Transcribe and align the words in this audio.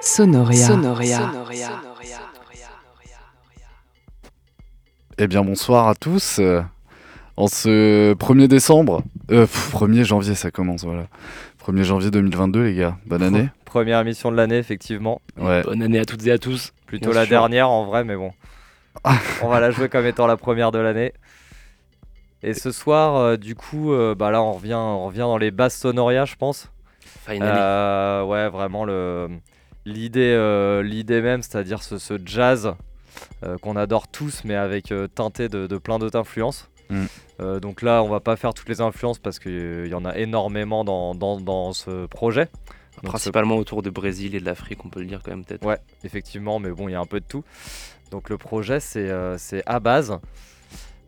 Sonoria. 0.00 0.66
Sonoria. 0.66 1.30
Eh 5.18 5.26
bien, 5.26 5.42
bonsoir 5.42 5.88
à 5.88 5.94
tous. 5.94 6.38
Euh, 6.38 6.62
En 7.36 7.46
ce 7.48 8.14
1er 8.14 8.48
décembre, 8.48 9.02
euh, 9.30 9.42
pff, 9.46 9.72
1er 9.72 10.04
janvier, 10.04 10.34
ça 10.34 10.50
commence, 10.50 10.84
voilà. 10.84 11.06
1er 11.64 11.82
janvier 11.84 12.10
2022, 12.10 12.64
les 12.64 12.74
gars. 12.74 12.96
Bonne 13.06 13.22
année. 13.22 13.48
Première 13.64 14.00
émission 14.00 14.30
de 14.32 14.36
l'année, 14.36 14.58
effectivement. 14.58 15.20
Ouais. 15.36 15.62
Bonne 15.62 15.82
année 15.82 15.98
à 16.00 16.04
toutes 16.04 16.26
et 16.26 16.32
à 16.32 16.38
tous. 16.38 16.72
Plutôt 16.86 17.10
Bien 17.10 17.20
la 17.20 17.26
sûr. 17.26 17.30
dernière 17.30 17.68
en 17.70 17.84
vrai, 17.86 18.04
mais 18.04 18.16
bon. 18.16 18.32
on 19.42 19.48
va 19.48 19.60
la 19.60 19.70
jouer 19.70 19.88
comme 19.88 20.06
étant 20.06 20.26
la 20.26 20.36
première 20.36 20.72
de 20.72 20.78
l'année. 20.78 21.12
Et 22.42 22.54
ce 22.54 22.70
soir, 22.72 23.16
euh, 23.16 23.36
du 23.36 23.54
coup, 23.54 23.92
euh, 23.92 24.14
bah 24.16 24.30
là, 24.30 24.42
on 24.42 24.52
revient, 24.52 24.74
on 24.74 25.06
revient 25.06 25.18
dans 25.18 25.38
les 25.38 25.50
basses 25.50 25.76
sonoria, 25.76 26.24
je 26.24 26.34
pense. 26.36 26.70
Finally. 27.26 27.50
Euh, 27.52 28.24
ouais, 28.24 28.48
vraiment 28.48 28.84
le 28.84 29.28
l'idée, 29.92 30.32
euh, 30.34 30.82
l'idée 30.82 31.20
même, 31.22 31.42
c'est-à-dire 31.42 31.82
ce, 31.82 31.98
ce 31.98 32.14
jazz 32.24 32.74
euh, 33.44 33.56
qu'on 33.58 33.76
adore 33.76 34.08
tous, 34.08 34.42
mais 34.44 34.54
avec 34.54 34.92
euh, 34.92 35.08
teinté 35.08 35.48
de, 35.48 35.66
de 35.66 35.78
plein 35.78 35.98
d'autres 35.98 36.18
influences. 36.18 36.68
Mm. 36.90 37.04
Euh, 37.40 37.60
donc 37.60 37.82
là, 37.82 38.02
on 38.02 38.08
va 38.08 38.20
pas 38.20 38.36
faire 38.36 38.54
toutes 38.54 38.68
les 38.68 38.80
influences 38.80 39.18
parce 39.18 39.38
qu'il 39.38 39.86
y 39.88 39.94
en 39.94 40.04
a 40.04 40.16
énormément 40.16 40.84
dans, 40.84 41.14
dans, 41.14 41.40
dans 41.40 41.72
ce 41.72 42.06
projet. 42.06 42.46
Donc 42.96 43.04
ce- 43.04 43.08
Principalement 43.08 43.56
autour 43.56 43.82
de 43.82 43.90
Brésil 43.90 44.34
et 44.34 44.40
de 44.40 44.44
l'Afrique, 44.44 44.84
on 44.84 44.88
peut 44.88 45.00
le 45.00 45.06
dire 45.06 45.20
quand 45.24 45.30
même 45.32 45.44
peut-être. 45.44 45.64
Ouais, 45.66 45.78
effectivement, 46.04 46.58
mais 46.58 46.70
bon, 46.70 46.88
il 46.88 46.92
y 46.92 46.94
a 46.94 47.00
un 47.00 47.06
peu 47.06 47.20
de 47.20 47.26
tout. 47.26 47.44
Donc 48.10 48.30
le 48.30 48.38
projet, 48.38 48.80
c'est 48.80 49.08
euh, 49.10 49.36
à 49.66 49.80
base. 49.80 50.18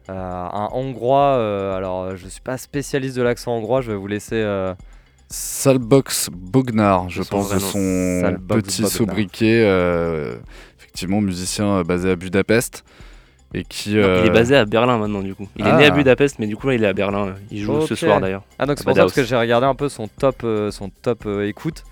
Un 0.09 0.69
hongrois, 0.73 1.37
alors 1.77 2.17
je 2.17 2.27
suis 2.27 2.41
pas 2.41 2.59
spécialiste 2.59 3.17
de 3.17 3.23
l'accent 3.23 3.53
hongrois, 3.57 3.81
je 3.81 3.93
vais 3.93 3.97
vous 3.97 4.09
laisser. 4.09 4.43
Euh, 5.31 5.35
Salbox 5.35 6.29
Bognar, 6.33 7.09
je 7.09 7.23
son 7.23 7.29
pense, 7.31 7.53
de 7.55 7.59
son 7.59 8.21
Salbox 8.23 8.63
petit 8.63 8.83
Bognar. 8.83 8.97
sobriquet. 8.97 9.63
euh, 9.65 10.35
effectivement, 10.79 11.21
musicien 11.21 11.67
euh, 11.79 11.85
basé 11.85 12.11
à 12.11 12.17
Budapest. 12.17 12.85
Et 13.53 13.65
qui. 13.65 13.95
Non, 13.97 14.03
euh, 14.03 14.21
Il 14.25 14.29
est 14.29 14.33
basé 14.35 14.55
à 14.57 14.65
Berlin 14.65 14.97
maintenant 14.99 15.23
du 15.23 15.35
coup. 15.35 15.49
Il 15.57 15.67
est 15.67 15.71
Ah. 15.71 15.77
né 15.77 15.87
à 15.87 15.91
Budapest, 15.91 16.39
mais 16.39 16.47
du 16.47 16.57
coup 16.57 16.69
là 16.69 16.75
il 16.75 16.85
est 16.85 16.87
à 16.87 16.93
Berlin. 16.93 17.35
Il 17.51 17.63
joue 17.63 17.81
ce 17.87 17.95
soir 17.97 18.21
d'ailleurs. 18.21 18.45
Ah 18.61 18.67
donc 18.67 18.79
c'est 18.79 18.85
pour 18.85 18.95
ça 18.95 19.01
parce 19.03 19.13
que 19.13 19.25
j'ai 19.25 19.35
regardé 19.37 19.67
un 19.67 19.75
peu 19.75 19.89
son 19.89 20.07
top, 20.07 20.43
euh, 20.45 20.71
son 20.71 20.89
top 20.89 21.25
euh, 21.27 21.47
écoute. 21.49 21.83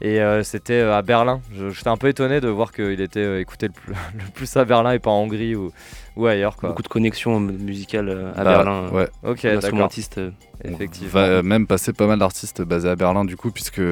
Et 0.00 0.20
euh, 0.20 0.42
c'était 0.42 0.80
euh, 0.80 0.96
à 0.96 1.02
Berlin. 1.02 1.40
Je- 1.54 1.68
J'étais 1.70 1.88
un 1.88 1.96
peu 1.98 2.08
étonné 2.08 2.40
de 2.40 2.48
voir 2.48 2.72
qu'il 2.72 3.00
était 3.02 3.20
euh, 3.20 3.38
écouté 3.40 3.66
le 3.66 3.72
plus, 3.74 3.92
le 4.14 4.30
plus 4.32 4.56
à 4.56 4.64
Berlin 4.64 4.92
et 4.92 4.98
pas 4.98 5.10
en 5.10 5.20
Hongrie 5.22 5.54
ou, 5.54 5.72
ou 6.16 6.26
ailleurs. 6.26 6.56
Quoi. 6.56 6.70
Beaucoup 6.70 6.82
de 6.82 6.88
connexions 6.88 7.40
musicales 7.40 8.08
euh, 8.08 8.32
à 8.34 8.44
bah, 8.44 8.56
Berlin. 8.56 8.88
Ouais. 8.90 9.08
Ok, 9.22 9.44
instrumentiste. 9.44 10.18
euh, 10.18 10.30
On 10.64 10.72
Effectivement. 10.72 11.10
va 11.10 11.20
euh, 11.26 11.42
même 11.42 11.66
passer 11.66 11.92
pas 11.92 12.06
mal 12.06 12.18
d'artistes 12.18 12.62
basés 12.62 12.88
à 12.88 12.96
Berlin 12.96 13.24
du 13.24 13.36
coup, 13.36 13.50
puisque 13.50 13.82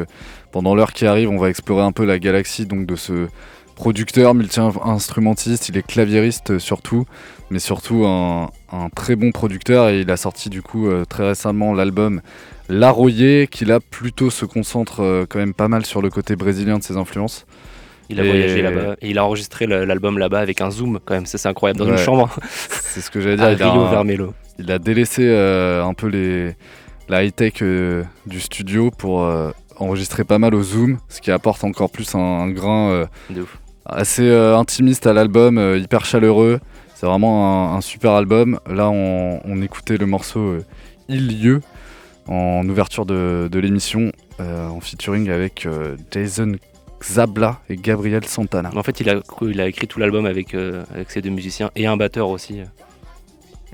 pendant 0.53 0.75
l'heure 0.75 0.93
qui 0.93 1.07
arrive, 1.07 1.31
on 1.31 1.39
va 1.39 1.49
explorer 1.51 1.83
un 1.83 1.93
peu 1.93 2.05
la 2.05 2.19
galaxie 2.19 2.67
donc 2.67 2.87
de 2.87 2.97
ce 2.97 3.29
producteur, 3.75 4.35
multi-instrumentiste, 4.35 5.69
il 5.71 5.77
est 5.79 5.87
claviériste 5.87 6.59
surtout, 6.59 7.07
mais 7.51 7.59
surtout 7.59 8.05
un, 8.07 8.51
un 8.71 8.91
très 8.91 9.17
bon 9.17 9.33
producteur 9.33 9.89
et 9.89 10.01
il 10.01 10.11
a 10.11 10.17
sorti 10.17 10.51
du 10.51 10.63
coup 10.63 10.89
très 11.09 11.29
récemment 11.29 11.73
l'album 11.73 12.21
L'Arroyer 12.69 13.49
qui 13.49 13.65
là 13.65 13.81
plutôt 13.81 14.31
se 14.31 14.45
concentre 14.45 15.27
quand 15.29 15.39
même 15.39 15.53
pas 15.55 15.69
mal 15.69 15.85
sur 15.85 16.01
le 16.01 16.11
côté 16.11 16.37
brésilien 16.37 16.79
de 16.79 16.83
ses 16.83 16.97
influences. 16.97 17.45
Il 18.09 18.21
a 18.21 18.25
Et- 18.25 18.29
voyagé 18.29 18.63
là-bas 18.63 18.97
et 19.01 19.11
il 19.11 19.19
a 19.19 19.25
enregistré 19.25 19.67
l'album 19.67 20.19
là-bas 20.19 20.41
avec 20.41 20.61
un 20.61 20.71
zoom 20.71 20.99
quand 21.05 21.15
même. 21.15 21.27
Ça 21.27 21.39
c'est 21.39 21.49
incroyable 21.49 21.79
dans 21.81 21.87
une 21.87 21.97
chambre 21.99 22.29
C'est 22.51 23.01
ce 23.01 23.11
que 23.11 23.21
j'allais 23.21 23.37
dire. 23.37 23.47
à 23.47 23.53
il, 23.53 23.63
a 23.63 23.73
Rio 23.73 23.89
Vermelho. 23.89 24.35
il 24.59 24.71
a 24.71 24.79
délaissé 24.79 25.23
euh, 25.27 25.85
un 25.85 25.95
peu 25.95 26.09
les, 26.09 26.55
la 27.09 27.25
high-tech 27.25 27.55
euh, 27.63 28.03
du 28.27 28.41
studio 28.41 28.91
pour 28.91 29.23
euh, 29.23 29.51
enregistrer 29.79 30.25
pas 30.25 30.39
mal 30.39 30.55
au 30.55 30.63
zoom, 30.63 30.99
ce 31.09 31.21
qui 31.21 31.31
apporte 31.31 31.65
encore 31.65 31.91
plus 31.91 32.15
un, 32.15 32.19
un 32.19 32.51
grain 32.51 33.07
assez 33.87 34.31
intimiste 34.33 35.07
à 35.07 35.13
l'album, 35.13 35.59
hyper 35.77 36.05
chaleureux. 36.05 36.61
C'est 36.95 37.07
vraiment 37.07 37.73
un, 37.73 37.77
un 37.77 37.81
super 37.81 38.13
album. 38.13 38.61
Là, 38.71 38.89
on, 38.91 39.41
on 39.45 39.61
écoutait 39.63 39.97
le 39.97 40.07
morceau 40.07 40.59
Il 41.09 41.43
lieu 41.43 41.61
en 42.29 42.69
ouverture 42.69 43.07
de, 43.07 43.49
de 43.51 43.59
l'émission, 43.59 44.13
euh, 44.41 44.69
en 44.69 44.81
featuring 44.81 45.29
avec 45.31 45.67
euh, 45.67 45.97
Jason 46.13 46.53
Zabla 47.05 47.61
et 47.69 47.77
Gabriel 47.77 48.25
Santana. 48.25 48.71
Mais 48.73 48.79
En 48.79 48.83
fait, 48.83 49.01
il 49.01 49.09
a, 49.11 49.15
il 49.43 49.61
a 49.61 49.67
écrit 49.69 49.87
tout 49.89 49.99
l'album 49.99 50.27
avec, 50.27 50.55
euh, 50.55 50.85
avec 50.95 51.11
ces 51.11 51.21
deux 51.23 51.31
musiciens 51.31 51.71
et 51.77 51.87
un 51.87 51.97
batteur 51.97 52.29
aussi 52.29 52.61
euh, 52.61 52.65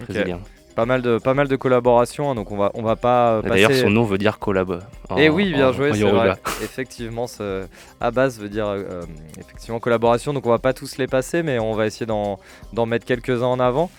Ok. 0.00 0.06
brésilien. 0.10 0.40
Pas 0.74 0.86
mal 0.86 1.02
de, 1.02 1.18
pas 1.18 1.34
mal 1.34 1.48
de 1.48 1.56
collaborations, 1.56 2.30
hein, 2.30 2.34
donc 2.36 2.52
on 2.52 2.56
va, 2.56 2.70
on 2.74 2.82
va 2.82 2.94
pas 2.94 3.32
euh, 3.32 3.42
D'ailleurs, 3.42 3.70
passer- 3.70 3.82
son 3.82 3.90
nom 3.90 4.04
veut 4.04 4.16
dire 4.18 4.38
collab. 4.38 4.80
en- 5.08 5.16
Et 5.18 5.24
Eh 5.24 5.28
oui, 5.28 5.52
bien 5.52 5.70
en- 5.70 5.72
joué, 5.72 5.92
c'est 5.92 6.04
vrai. 6.04 6.36
Effectivement, 6.62 7.26
ce 7.26 7.66
à 8.00 8.12
base 8.12 8.38
veut 8.38 8.48
dire 8.48 8.68
euh, 8.68 9.02
effectivement 9.40 9.80
collaboration. 9.80 10.32
Donc 10.32 10.46
on 10.46 10.50
va 10.50 10.60
pas 10.60 10.72
tous 10.72 10.96
les 10.98 11.08
passer, 11.08 11.42
mais 11.42 11.58
on 11.58 11.72
va 11.74 11.86
essayer 11.86 12.06
d'en 12.06 12.38
d'en 12.72 12.86
mettre 12.86 13.06
quelques-uns 13.06 13.46
en 13.46 13.58
avant. 13.58 13.90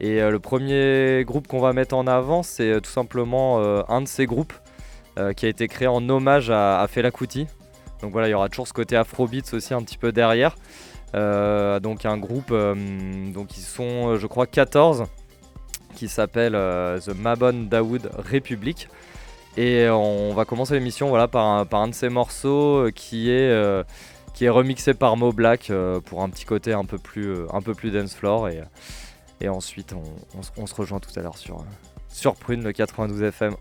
Et 0.00 0.20
euh, 0.20 0.30
le 0.30 0.38
premier 0.38 1.24
groupe 1.24 1.48
qu'on 1.48 1.60
va 1.60 1.72
mettre 1.72 1.96
en 1.96 2.06
avant, 2.06 2.42
c'est 2.42 2.72
euh, 2.72 2.80
tout 2.80 2.90
simplement 2.90 3.60
euh, 3.60 3.80
un 3.88 4.02
de 4.02 4.06
ces 4.06 4.26
groupes 4.26 4.52
euh, 5.18 5.32
qui 5.32 5.46
a 5.46 5.48
été 5.48 5.66
créé 5.66 5.88
en 5.88 6.06
hommage 6.10 6.50
à, 6.50 6.80
à 6.82 6.86
Fela 6.88 7.10
Kuti. 7.10 7.46
Donc 8.02 8.12
voilà, 8.12 8.28
il 8.28 8.30
y 8.30 8.34
aura 8.34 8.48
toujours 8.48 8.68
ce 8.68 8.72
côté 8.72 8.96
Afrobeats 8.96 9.52
aussi 9.54 9.74
un 9.74 9.82
petit 9.82 9.98
peu 9.98 10.12
derrière. 10.12 10.56
Euh, 11.14 11.80
donc 11.80 12.04
un 12.04 12.18
groupe, 12.18 12.50
euh, 12.50 12.74
donc 13.32 13.56
ils 13.56 13.62
sont, 13.62 14.08
euh, 14.10 14.18
je 14.18 14.26
crois, 14.26 14.46
14 14.46 15.04
qui 15.94 16.06
s'appelle 16.08 16.54
euh, 16.54 16.98
The 17.00 17.14
Mabon 17.14 17.66
Daoud 17.68 18.10
Republic. 18.30 18.88
Et 19.56 19.88
on 19.88 20.34
va 20.34 20.44
commencer 20.44 20.74
l'émission 20.74 21.08
voilà, 21.08 21.26
par, 21.26 21.44
un, 21.72 21.88
de 21.88 21.94
ces 21.94 22.08
morceaux 22.10 22.86
qui 22.94 23.28
est, 23.30 23.84
qui 24.32 24.44
est 24.44 24.48
remixé 24.50 24.94
par 24.94 25.16
Mo 25.16 25.32
Black 25.32 25.72
pour 26.04 26.22
un 26.22 26.28
petit 26.28 26.44
côté 26.44 26.72
un 26.74 26.84
peu 26.84 26.98
plus, 26.98 27.34
un 27.52 27.60
peu 27.60 27.74
plus 27.74 27.90
dance 27.90 28.14
floor. 28.14 28.50
Et, 28.50 28.62
et 29.40 29.48
ensuite, 29.48 29.94
on, 29.94 30.02
on 30.60 30.66
se- 30.66 30.74
rejoint 30.76 31.00
tout 31.00 31.10
à 31.18 31.22
l'heure 31.22 31.36
sur, 31.38 31.64
sur 32.08 32.34
Prune, 32.36 32.62
le 32.62 32.70
92 32.72 33.20
FM. 33.22 33.56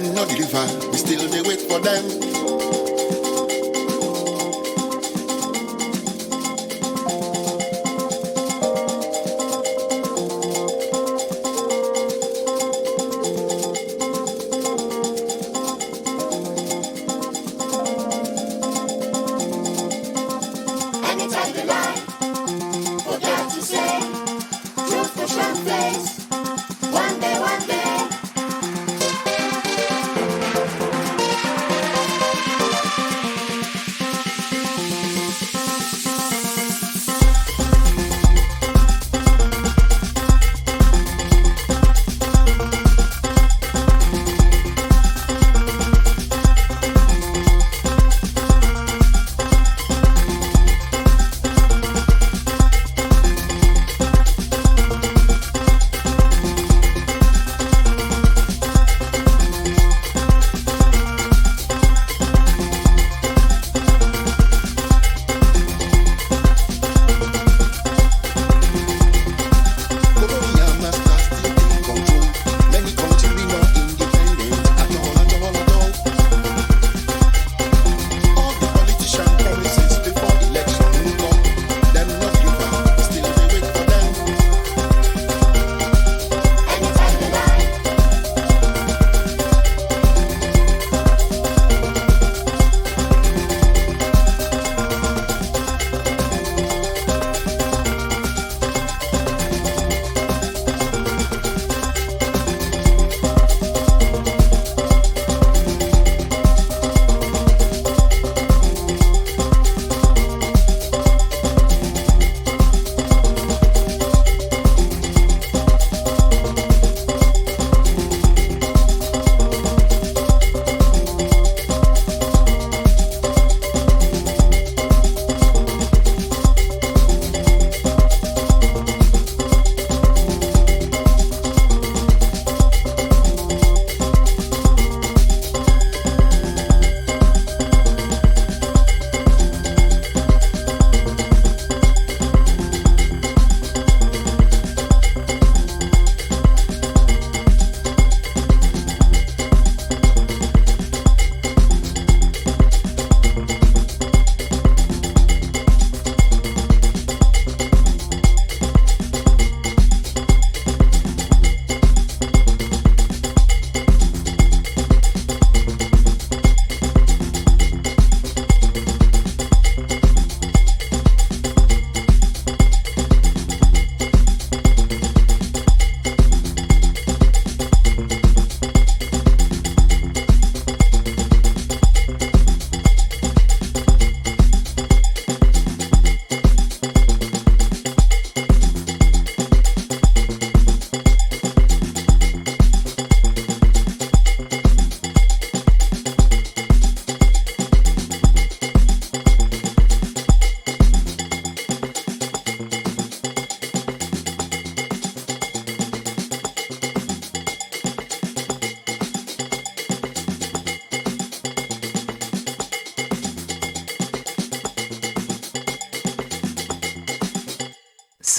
Them 0.00 0.12
no 0.12 0.26
deliver. 0.26 0.90
We 0.90 0.96
still 0.96 1.28
they 1.28 1.42
wait 1.42 1.60
for 1.60 1.78
them. 1.78 2.23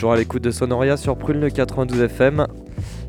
toujours 0.00 0.14
à 0.14 0.16
l'écoute 0.16 0.42
de 0.42 0.50
Sonoria 0.50 0.96
sur 0.96 1.14
Prune 1.14 1.50
92 1.50 2.00
FM. 2.00 2.46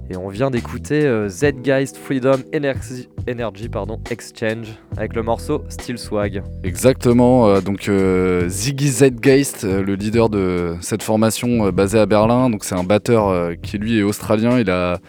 Et 0.10 0.18
on 0.18 0.28
vient 0.28 0.52
d'écouter 0.52 1.06
euh, 1.06 1.30
Zgeist 1.30 1.96
Freedom 1.96 2.40
Energy, 2.54 3.08
Energy 3.30 3.70
pardon, 3.70 3.98
Exchange 4.10 4.68
avec 4.98 5.16
le 5.16 5.24
morceau 5.24 5.64
Steel 5.70 5.98
Swag. 5.98 6.44
Exactement, 6.66 7.48
euh, 7.48 7.62
donc 7.62 7.88
euh, 7.88 8.50
Ziggy 8.50 8.90
Zeitgeist, 8.90 9.64
euh, 9.64 9.82
le 9.82 9.96
leader 9.96 10.28
de 10.28 10.76
cette 10.82 11.02
formation 11.02 11.68
euh, 11.68 11.72
basée 11.72 11.98
à 11.98 12.06
Berlin, 12.06 12.50
donc 12.50 12.66
c'est 12.66 12.76
un 12.76 12.84
batteur 12.84 13.56
qui 13.62 13.78
lui 13.78 14.00
est 14.00 14.04
australien, 14.04 14.60
il, 14.60 14.70
a, 14.70 15.00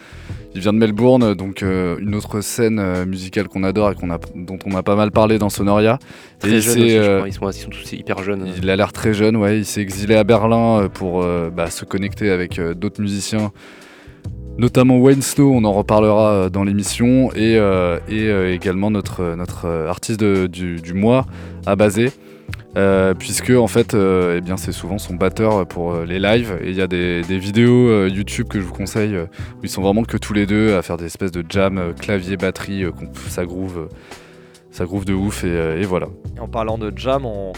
il 0.55 0.61
vient 0.61 0.73
de 0.73 0.77
Melbourne, 0.77 1.33
donc 1.33 1.63
euh, 1.63 1.97
une 1.99 2.13
autre 2.15 2.41
scène 2.41 2.79
euh, 2.79 3.05
musicale 3.05 3.47
qu'on 3.47 3.63
adore 3.63 3.91
et 3.91 3.95
qu'on 3.95 4.11
a, 4.11 4.19
dont 4.35 4.59
on 4.65 4.75
a 4.75 4.83
pas 4.83 4.95
mal 4.95 5.11
parlé 5.11 5.39
dans 5.39 5.49
Sonoria. 5.49 5.97
Très 6.39 6.51
il 6.51 6.61
jeune 6.61 6.87
je 6.87 6.97
euh, 6.97 7.17
crois. 7.17 7.27
Ils 7.27 7.33
sont, 7.33 7.49
ils 7.49 7.53
sont 7.63 7.69
tous 7.69 7.93
hyper 7.93 8.21
jeunes. 8.23 8.47
il 8.57 8.69
a 8.69 8.75
l'air 8.75 8.93
très 8.93 9.13
jeune, 9.13 9.35
ouais. 9.35 9.57
Il 9.59 9.65
s'est 9.65 9.81
exilé 9.81 10.15
à 10.15 10.23
Berlin 10.23 10.89
pour 10.93 11.25
bah, 11.55 11.69
se 11.69 11.85
connecter 11.85 12.29
avec 12.29 12.59
d'autres 12.61 13.01
musiciens, 13.01 13.51
notamment 14.57 14.99
Wayne 14.99 15.21
Snow, 15.21 15.51
on 15.53 15.63
en 15.63 15.73
reparlera 15.73 16.49
dans 16.49 16.63
l'émission, 16.63 17.31
et, 17.35 17.59
et 18.09 18.53
également 18.53 18.91
notre, 18.91 19.35
notre 19.35 19.67
artiste 19.67 20.19
de- 20.19 20.47
du, 20.47 20.75
du 20.81 20.93
mois 20.93 21.25
à 21.65 21.75
Basé. 21.75 22.11
Euh, 22.75 23.13
puisque 23.13 23.51
en 23.51 23.67
fait, 23.67 23.93
euh, 23.93 24.37
eh 24.37 24.41
bien, 24.41 24.57
c'est 24.57 24.71
souvent 24.71 24.97
son 24.97 25.13
batteur 25.13 25.65
pour 25.67 25.93
euh, 25.93 26.05
les 26.05 26.19
lives 26.19 26.57
et 26.61 26.69
il 26.69 26.75
y 26.75 26.81
a 26.81 26.87
des, 26.87 27.21
des 27.21 27.37
vidéos 27.37 28.07
YouTube 28.07 28.47
que 28.47 28.59
je 28.59 28.65
vous 28.65 28.73
conseille 28.73 29.15
où 29.15 29.59
ils 29.63 29.69
sont 29.69 29.83
vraiment 29.83 30.03
que 30.03 30.17
tous 30.17 30.33
les 30.33 30.47
deux 30.47 30.75
à 30.75 30.81
faire 30.81 30.97
des 30.97 31.05
espèces 31.05 31.31
de 31.31 31.45
jam 31.47 31.93
clavier 31.99 32.35
batterie, 32.35 32.85
ça 33.29 33.45
groove, 33.45 33.89
ça 34.71 34.85
groove 34.85 35.05
de 35.05 35.13
ouf 35.13 35.43
et, 35.43 35.83
voilà. 35.83 36.07
En 36.39 36.47
parlant 36.47 36.79
de 36.79 36.91
jam, 36.95 37.25
on, 37.25 37.53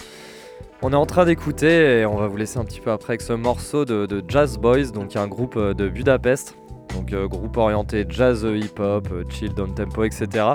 on 0.82 0.92
est 0.92 0.96
en 0.96 1.06
train 1.06 1.26
d'écouter 1.26 2.00
et 2.00 2.06
on 2.06 2.18
va 2.18 2.28
vous 2.28 2.38
laisser 2.38 2.60
un 2.60 2.66
petit 2.66 2.82
peu 2.82 2.92
après 2.92 3.12
avec 3.12 3.22
ce 3.22 3.34
morceau 3.34 3.86
de, 3.86 4.06
de 4.06 4.22
Jazz 4.28 4.58
Boys, 4.58 4.92
donc 4.94 5.16
un 5.16 5.28
groupe 5.28 5.58
de 5.58 5.88
Budapest, 5.88 6.58
donc 6.96 7.14
groupe 7.30 7.58
orienté 7.58 8.06
jazz, 8.08 8.46
hip-hop, 8.46 9.08
euh, 9.12 9.24
chill, 9.30 9.54
down 9.54 9.74
tempo, 9.74 10.04
etc. 10.04 10.54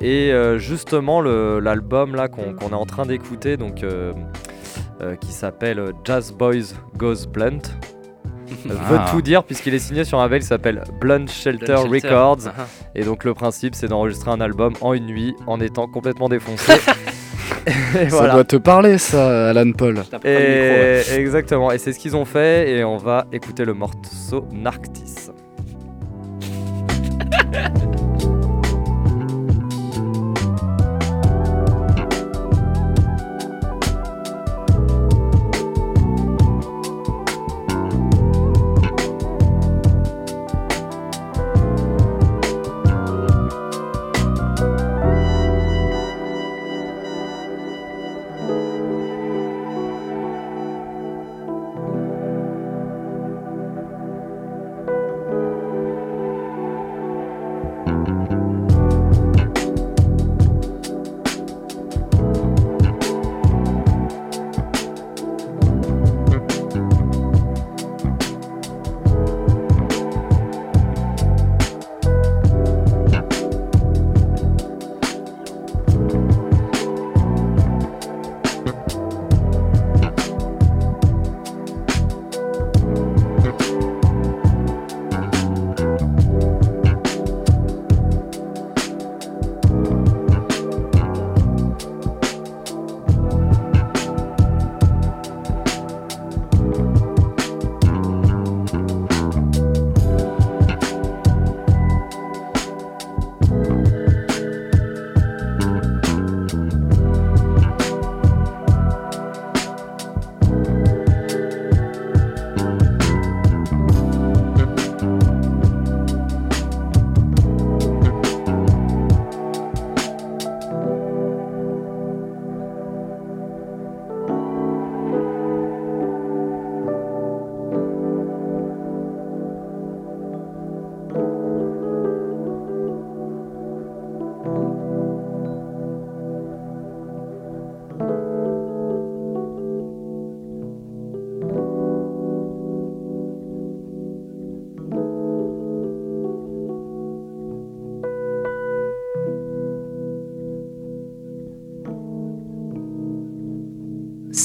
Et 0.00 0.30
euh, 0.32 0.58
justement 0.58 1.20
l'album 1.22 2.14
là 2.14 2.28
qu'on 2.28 2.54
est 2.70 2.74
en 2.74 2.86
train 2.86 3.06
d'écouter, 3.06 3.56
donc 3.56 3.82
euh, 3.82 4.12
euh, 5.00 5.16
qui 5.16 5.32
s'appelle 5.32 5.92
Jazz 6.04 6.32
Boys 6.32 6.74
Goes 6.96 7.26
Blunt. 7.32 7.60
veut 8.66 8.76
Ah. 8.98 9.06
tout 9.10 9.22
dire 9.22 9.42
puisqu'il 9.44 9.74
est 9.74 9.78
signé 9.80 10.04
sur 10.04 10.18
un 10.20 10.22
label 10.24 10.40
qui 10.40 10.46
s'appelle 10.46 10.82
Blunt 11.00 11.26
Shelter 11.26 11.66
Blunt 11.66 11.82
Shelter. 11.92 12.08
Records 12.08 12.38
Ah. 12.56 12.66
et 12.94 13.02
donc 13.04 13.24
le 13.24 13.34
principe 13.34 13.74
c'est 13.74 13.88
d'enregistrer 13.88 14.30
un 14.30 14.40
album 14.40 14.74
en 14.82 14.92
une 14.94 15.06
nuit 15.06 15.34
en 15.46 15.60
étant 15.60 15.86
complètement 15.88 16.28
défoncé 16.28 16.72
Ça 17.66 18.04
voilà. 18.10 18.34
doit 18.34 18.44
te 18.44 18.56
parler 18.56 18.98
ça, 18.98 19.48
Alan 19.50 19.72
Paul. 19.72 20.02
Et 20.24 21.00
exactement, 21.16 21.72
et 21.72 21.78
c'est 21.78 21.92
ce 21.92 21.98
qu'ils 21.98 22.14
ont 22.14 22.24
fait, 22.24 22.70
et 22.70 22.84
on 22.84 22.96
va 22.96 23.26
écouter 23.32 23.64
le 23.64 23.74
morceau 23.74 24.46
Narctis. 24.52 25.30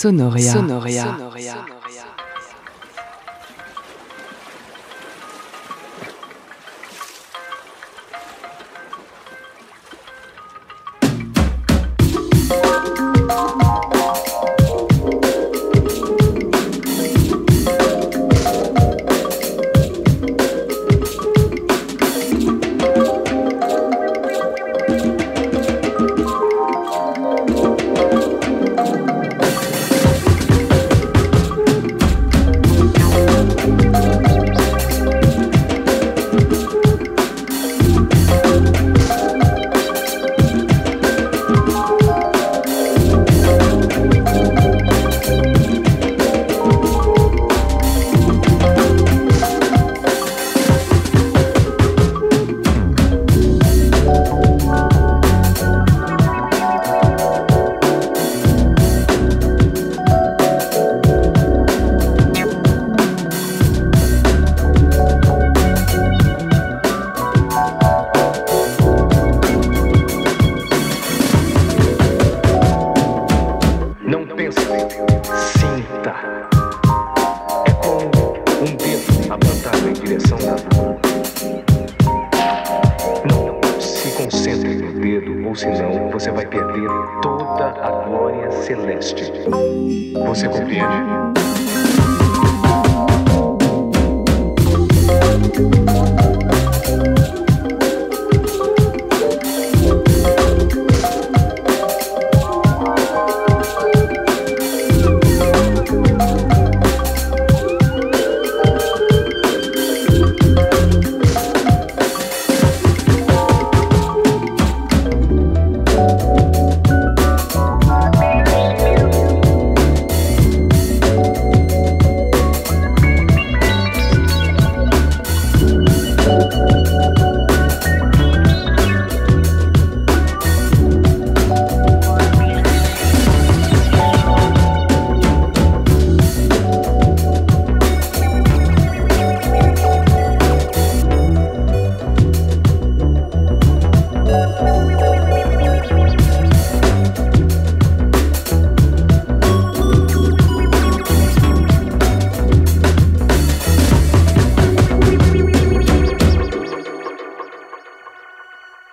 Sonoria. 0.00 0.52
Sonoria. 0.52 1.02
Smoke 1.02 1.19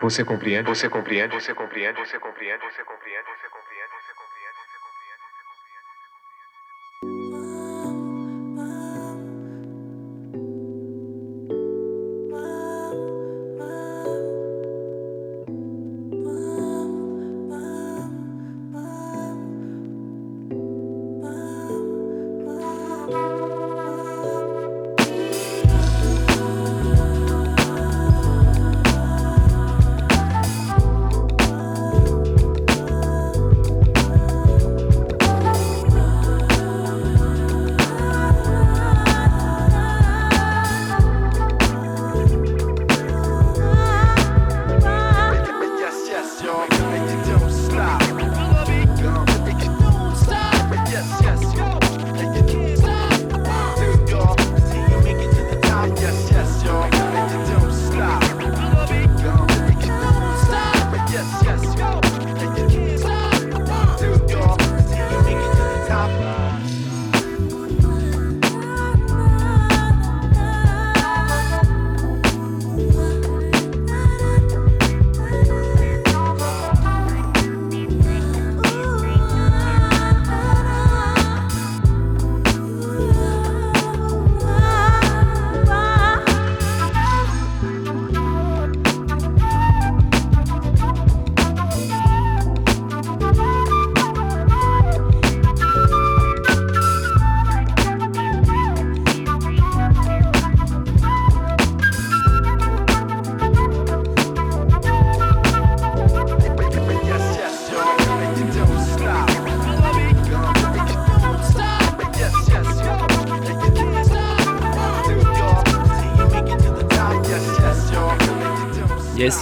Você 0.07 0.23
compreende? 0.23 0.69
Você 0.69 0.87
compreende? 0.87 1.35
Você 1.35 1.53
compreende? 1.53 1.99
Você 1.99 2.17
compreende? 2.17 2.63
Você 2.63 2.83
compreende? 2.85 3.36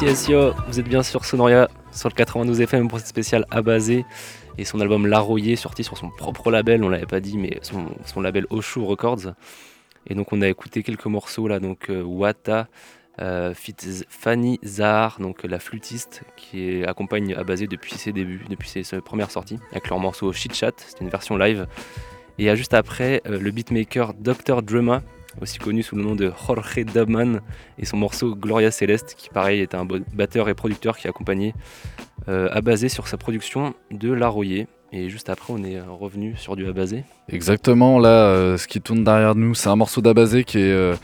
Yes, 0.02 0.28
yes, 0.28 0.54
vous 0.68 0.80
êtes 0.80 0.90
bien 0.90 1.04
sur 1.04 1.24
Sonoria, 1.24 1.70
sur 1.94 2.10
le 2.10 2.16
92 2.16 2.60
FM 2.60 2.90
pour 2.90 3.00
cette 3.00 3.08
spéciale 3.08 3.46
Abasé 3.50 4.06
et 4.58 4.66
son 4.66 4.82
album 4.82 5.08
L'Arroyer, 5.08 5.56
sorti 5.56 5.86
sur 5.86 5.98
son 5.98 6.10
propre 6.10 6.52
label, 6.52 6.84
on 6.84 6.90
l'avait 6.90 7.06
pas 7.06 7.22
dit, 7.22 7.38
mais 7.38 7.60
son, 7.62 8.22
label 8.22 8.46
Oshu 8.50 8.80
Records. 8.80 9.34
Et 10.08 10.14
donc 10.14 10.34
on 10.34 10.42
a 10.42 10.50
écouté 10.50 10.84
quelques 10.84 11.06
morceaux 11.06 11.48
là, 11.48 11.62
donc 11.62 11.90
euh, 11.90 12.04
Wata, 12.04 12.68
euh, 13.22 13.54
Fanny 14.10 14.60
Zahar, 14.66 15.20
donc 15.22 15.44
la 15.44 15.60
flûtiste 15.60 16.24
qui 16.36 16.84
accompagne 16.84 17.34
Abasé 17.34 17.68
depuis 17.68 17.96
ses 17.96 18.12
débuts, 18.12 18.46
depuis 18.50 18.68
ses, 18.68 18.84
premières 19.00 19.32
sorties, 19.32 19.60
avec 19.72 19.88
leur 19.88 20.00
morceau 20.00 20.34
Shit 20.34 20.54
Chat, 20.54 20.74
c'est 20.78 21.00
une 21.00 21.10
version 21.10 21.38
live. 21.38 21.68
Et 22.38 22.54
juste 22.58 22.74
après, 22.74 23.22
euh, 23.28 23.40
le 23.40 23.52
beatmaker 23.52 24.14
Dr. 24.14 24.62
Drumma, 24.62 25.04
aussi 25.42 25.60
connu 25.60 25.84
sous 25.84 25.96
le 25.96 26.04
nom 26.04 26.16
de 26.16 26.32
Jorge 26.48 26.86
Dubman, 26.86 27.42
et 27.78 27.86
son 27.86 27.98
morceau 27.98 28.36
Gloria 28.36 28.72
Celeste, 28.72 29.16
qui 29.18 29.30
pareil 29.30 29.62
est 29.62 29.76
un 29.76 29.86
batteur 30.14 30.50
et 30.50 30.54
producteur 30.54 30.98
qui 30.98 31.08
a 31.08 31.10
accompagné 31.10 31.54
euh, 32.28 32.48
Abasé 32.52 32.90
sur 32.90 33.08
sa 33.08 33.18
production 33.18 33.74
de 33.92 34.12
L'Arroyer. 34.12 34.68
Et 34.92 35.10
juste 35.10 35.30
après, 35.30 35.52
on 35.52 35.64
est 35.64 35.78
euh, 35.78 35.84
revenu 35.90 36.36
sur 36.38 36.56
du 36.56 36.68
Abasé. 36.68 37.04
Exactement, 37.30 38.00
là, 38.00 38.10
euh, 38.28 38.58
ce 38.58 38.68
qui 38.68 38.80
tourne 38.82 39.04
derrière 39.04 39.36
nous, 39.36 39.54
c'est 39.54 39.68
un 39.70 39.76
morceau 39.76 40.02
d'Abazé 40.02 40.44
qui, 40.46 40.58
est, 40.60 40.72
euh, 40.72 40.96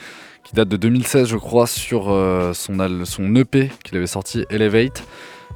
qui 0.44 0.54
date 0.56 0.70
de 0.70 0.78
2016, 0.78 1.28
je 1.28 1.38
crois, 1.38 1.68
sur 1.68 2.06
son, 2.54 3.36
EP 3.36 3.70
qu'il 3.84 3.98
avait 3.98 4.08
sorti, 4.08 4.46
Elevate. 4.50 5.04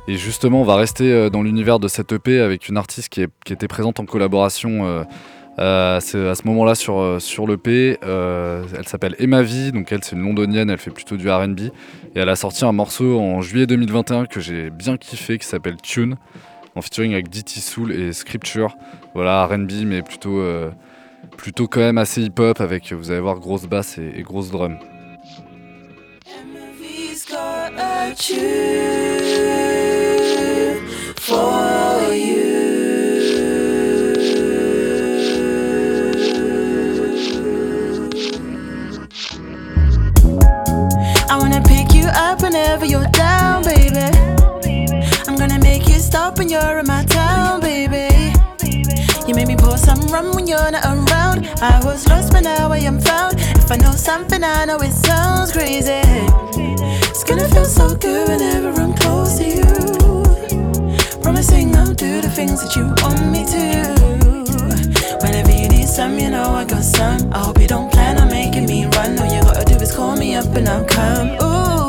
Et 0.07 0.17
justement, 0.17 0.61
on 0.61 0.65
va 0.65 0.75
rester 0.75 1.29
dans 1.31 1.41
l'univers 1.41 1.79
de 1.79 1.87
cet 1.87 2.11
EP 2.11 2.39
avec 2.39 2.67
une 2.67 2.77
artiste 2.77 3.09
qui, 3.09 3.21
est- 3.21 3.51
était 3.51 3.67
présente 3.67 3.99
en 3.99 4.05
collaboration 4.05 5.05
à 5.57 5.99
ce, 6.01 6.29
à 6.29 6.35
ce 6.35 6.45
moment-là 6.47 6.75
sur, 6.75 6.99
euh, 6.99 7.19
sur 7.19 7.47
l'EP. 7.47 7.97
Euh, 8.03 8.63
elle 8.77 8.87
s'appelle 8.87 9.15
Emma 9.19 9.41
V, 9.41 9.71
donc 9.71 9.91
elle, 9.91 10.03
c'est 10.03 10.15
une 10.15 10.23
londonienne, 10.23 10.69
elle 10.69 10.77
fait 10.77 10.91
plutôt 10.91 11.17
du 11.17 11.29
RB. 11.29 11.59
Et 11.59 11.71
elle 12.15 12.29
a 12.29 12.35
sorti 12.35 12.65
un 12.65 12.71
morceau 12.71 13.19
en 13.19 13.41
juillet 13.41 13.67
2021 13.67 14.25
que 14.25 14.39
j'ai 14.39 14.69
bien 14.69 14.97
kiffé 14.97 15.37
qui 15.37 15.47
s'appelle 15.47 15.77
Tune 15.81 16.15
en 16.75 16.81
featuring 16.81 17.13
avec 17.13 17.29
DT 17.29 17.59
Soul 17.59 17.91
et 17.91 18.13
Scripture. 18.13 18.75
Voilà, 19.13 19.45
RB, 19.45 19.71
mais 19.85 20.01
plutôt, 20.01 20.39
euh, 20.39 20.71
plutôt 21.37 21.67
quand 21.67 21.79
même 21.79 21.97
assez 21.97 22.21
hip-hop 22.21 22.59
avec, 22.59 22.91
vous 22.91 23.11
allez 23.11 23.21
voir, 23.21 23.39
grosse 23.39 23.65
basse 23.65 23.97
et, 23.97 24.21
grosse 24.23 24.51
drum. 24.51 24.77
For 31.27 32.13
you. 32.13 32.44
I 41.35 41.37
wanna 41.37 41.61
pick 41.61 41.93
you 41.93 42.05
up 42.13 42.41
whenever 42.41 42.85
you're 42.85 43.09
down, 43.09 43.61
baby. 43.65 44.07
I'm 45.27 45.35
gonna 45.35 45.59
make 45.59 45.85
you 45.85 45.99
stop 45.99 46.37
when 46.37 46.47
you're 46.47 46.79
in 46.79 46.87
my 46.87 47.03
town, 47.03 47.59
baby. 47.59 48.07
You 49.27 49.35
make 49.35 49.47
me 49.49 49.57
pour 49.57 49.77
some 49.77 49.99
rum 50.07 50.33
when 50.33 50.47
you're 50.47 50.71
not 50.71 50.85
around. 50.85 51.45
I 51.61 51.81
was 51.83 52.07
lost, 52.07 52.31
but 52.31 52.43
now 52.43 52.71
I 52.71 52.77
am 52.77 53.01
found. 53.01 53.33
If 53.37 53.69
I 53.69 53.75
know 53.75 53.91
something, 53.91 54.45
I 54.45 54.63
know 54.63 54.77
it 54.77 54.93
sounds 54.93 55.51
crazy. 55.51 56.03
It's 57.11 57.25
gonna 57.25 57.49
feel 57.49 57.65
so 57.65 57.93
good 57.97 58.29
whenever 58.29 58.69
I'm 58.81 58.93
close 58.93 59.37
to 59.39 59.45
you. 59.45 61.21
Promising 61.21 61.75
I'll 61.75 61.93
do 61.93 62.21
the 62.21 62.29
things 62.29 62.63
that 62.63 62.77
you 62.77 62.85
want 63.03 63.27
me 63.29 63.43
to. 63.55 65.19
Whenever 65.21 65.51
you 65.51 65.67
need 65.67 65.89
some, 65.89 66.17
you 66.17 66.29
know 66.29 66.51
I 66.51 66.63
got 66.63 66.83
some. 66.83 67.33
I 67.33 67.39
hope 67.39 67.59
you 67.59 67.67
don't 67.67 67.91
plan 67.91 68.19
on 68.19 68.29
making 68.29 68.67
me 68.67 68.85
run. 68.85 69.19
All 69.19 69.27
you 69.35 69.44
is 69.85 69.95
call 69.95 70.15
me 70.17 70.35
up 70.35 70.45
and 70.55 70.67
I'll 70.67 70.85
come. 70.85 71.29
Ooh, 71.43 71.84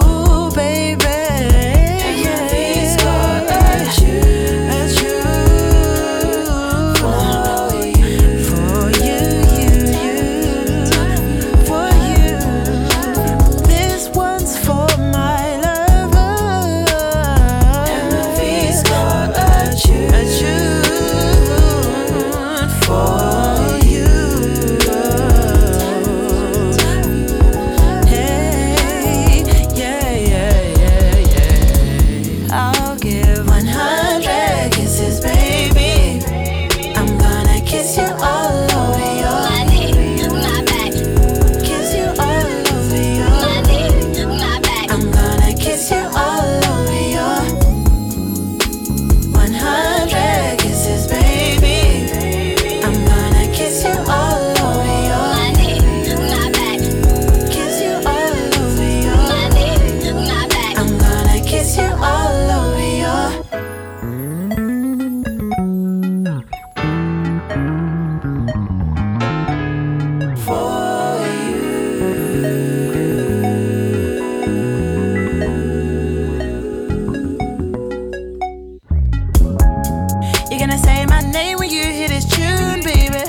gonna 80.67 80.83
say 80.83 81.07
my 81.07 81.21
name 81.21 81.59
when 81.59 81.71
you 81.71 81.85
hear 81.85 82.09
this 82.09 82.25
tune, 82.25 82.83
baby. 82.83 83.23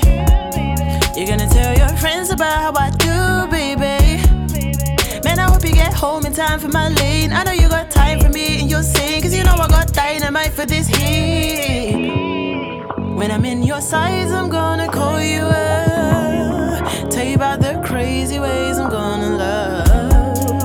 You're 1.16 1.28
gonna 1.28 1.48
tell 1.48 1.78
your 1.78 1.96
friends 1.98 2.32
about 2.32 2.58
how 2.64 2.74
I 2.76 2.90
do, 2.90 3.48
baby. 3.52 4.24
Man, 5.24 5.38
I 5.38 5.44
hope 5.44 5.64
you 5.64 5.72
get 5.72 5.94
home 5.94 6.26
in 6.26 6.34
time 6.34 6.60
for 6.60 6.70
my 6.70 6.90
lane. 6.90 7.32
I 7.32 7.44
know 7.44 7.52
you 7.52 7.70
got 7.70 7.92
time 7.92 8.22
for 8.22 8.30
me 8.30 8.62
and 8.62 8.72
you'll 8.72 8.82
sing, 8.82 9.22
cause 9.22 9.36
you 9.36 9.44
know 9.44 9.54
I 9.54 9.68
got 9.68 9.94
dynamite 9.94 10.52
for 10.52 10.66
this 10.66 10.88
heat. 10.88 12.10
When 12.98 13.30
I'm 13.30 13.46
in 13.46 13.62
your 13.62 13.82
sights, 13.82 14.32
I'm 14.32 14.50
gonna 14.50 14.88
call 14.88 15.22
you 15.22 15.42
up. 15.42 17.12
Tell 17.12 17.24
you 17.24 17.36
about 17.36 17.60
the 17.60 17.80
crazy 17.86 18.40
ways 18.40 18.80
I'm 18.80 18.90
gonna 18.90 19.38
love. 19.38 20.58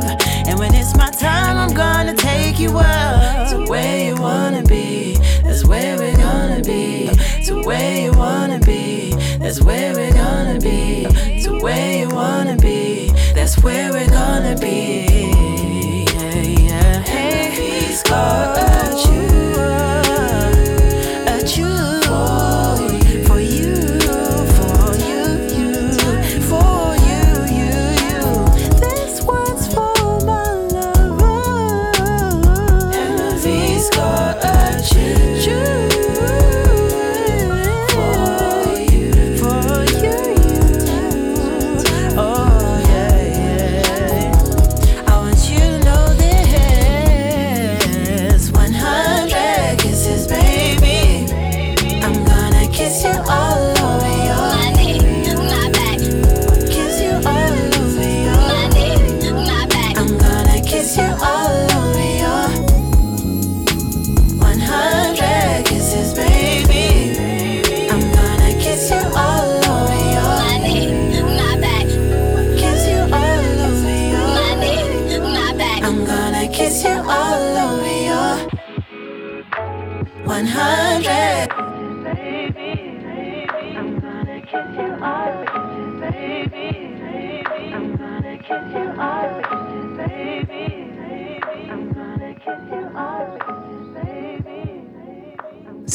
And 0.48 0.58
when 0.58 0.72
it's 0.72 0.96
my 0.96 1.10
time, 1.10 1.58
I'm 1.58 1.74
gonna 1.74 2.14
take 2.14 2.58
you 2.58 2.78
up 2.78 3.50
to 3.50 3.70
where 3.70 4.06
you 4.06 4.14
wanna 4.16 4.62
be. 4.62 5.18
That's 5.44 5.66
where 5.66 5.98
we're 5.98 6.16
gonna 6.62 6.76
be. 6.76 7.10
To 7.44 7.62
where 7.62 8.02
you 8.02 8.12
wanna 8.12 8.60
be. 8.60 9.14
That's 9.38 9.60
where 9.60 9.94
we're 9.94 10.12
gonna 10.12 10.58
be. 10.60 11.06
To 11.42 11.58
where 11.60 11.98
you 11.98 12.08
wanna 12.08 12.56
be. 12.56 13.10
That's 13.34 13.62
where 13.62 13.92
we're 13.92 14.08
gonna 14.08 14.56
be. 14.56 16.04
Yeah, 16.14 16.42
yeah. 16.42 17.00
Hey, 17.02 17.50
he's 17.50 18.02
got 18.02 18.56
a 18.58 19.12
you, 19.12 19.51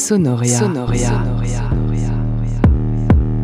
Sonoria. 0.08 0.58
Sonoria. 0.58 1.10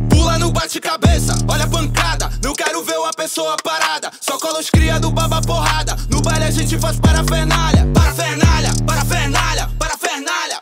Pula 0.08 0.38
no 0.38 0.50
bate-cabeça, 0.50 1.34
olha 1.46 1.64
a 1.64 1.68
pancada. 1.68 2.30
Não 2.42 2.54
quero 2.54 2.82
ver 2.84 2.96
uma 2.96 3.10
pessoa 3.10 3.56
parada. 3.62 4.10
Só 4.20 4.38
cola 4.38 4.60
os 4.60 4.70
cria 4.70 4.98
do 4.98 5.10
baba 5.10 5.42
porrada. 5.42 5.94
No 6.08 6.22
baile 6.22 6.44
a 6.44 6.50
gente 6.50 6.78
faz. 6.78 6.98
Parafernália, 6.98 7.86
parafernália, 7.92 8.70
parafernália, 8.86 9.68
parafernália, 9.78 10.60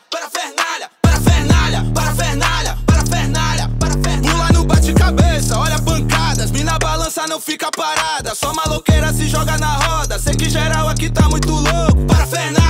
fica 7.43 7.71
parada. 7.71 8.35
Só 8.35 8.55
maloqueira 8.55 9.13
se 9.13 9.29
joga 9.29 9.59
na 9.59 9.75
roda. 9.77 10.19
Sei 10.19 10.35
que 10.35 10.49
geral 10.49 10.89
aqui 10.89 11.11
tá 11.11 11.29
muito 11.29 11.51
louco. 11.51 12.07
Parafernália, 12.07 12.07
parafernália, 12.07 12.62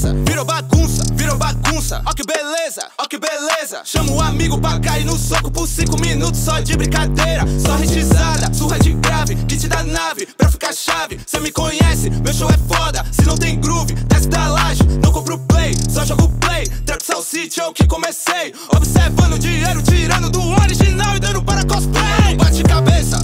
cabeça. 0.00 0.14
Virou 0.26 0.44
bagunça, 0.44 1.02
virou 1.12 1.36
bagunça. 1.36 2.02
Ó 2.06 2.12
que 2.14 2.24
beleza, 2.24 2.88
ó 2.98 3.06
que 3.06 3.18
beleza. 3.18 3.82
Chama 3.84 4.12
o 4.12 4.20
amigo 4.20 4.58
pra 4.58 4.78
cair 4.80 5.04
no 5.04 5.18
soco 5.18 5.50
por 5.50 5.68
cinco 5.68 6.00
minutos 6.00 6.40
só 6.40 6.60
de 6.60 6.76
brincadeira. 6.76 7.44
Só 7.58 7.76
risada, 7.76 8.52
surra 8.54 8.78
de 8.78 8.92
grave, 8.94 9.36
kit 9.46 9.68
da 9.68 9.82
nave, 9.82 10.26
pra 10.36 10.50
ficar 10.50 10.72
chave. 10.72 11.20
Cê 11.26 11.38
me 11.40 11.50
conhece, 11.52 12.10
meu 12.10 12.32
show 12.32 12.48
é 12.50 12.74
foda. 12.74 13.04
Se 13.12 13.22
não 13.22 13.36
tem 13.36 13.60
groove, 13.60 13.94
desce 13.94 14.28
da 14.28 14.48
laje, 14.48 14.82
não 15.02 15.12
compro 15.12 15.38
play, 15.38 15.74
só 15.88 16.04
jogo 16.04 16.28
play. 16.40 16.66
Trap 16.86 17.04
Soul 17.04 17.22
City, 17.22 17.60
eu 17.60 17.72
que 17.72 17.86
comecei. 17.86 18.54
Observando 18.74 19.34
o 19.34 19.38
dinheiro, 19.38 19.82
tirando 19.82 20.30
do 20.30 20.40
original 20.62 21.16
e 21.16 21.20
dando 21.20 21.42
para 21.42 21.64
cosplay. 21.64 22.36
Bate 22.36 22.62
cabeça, 22.62 23.20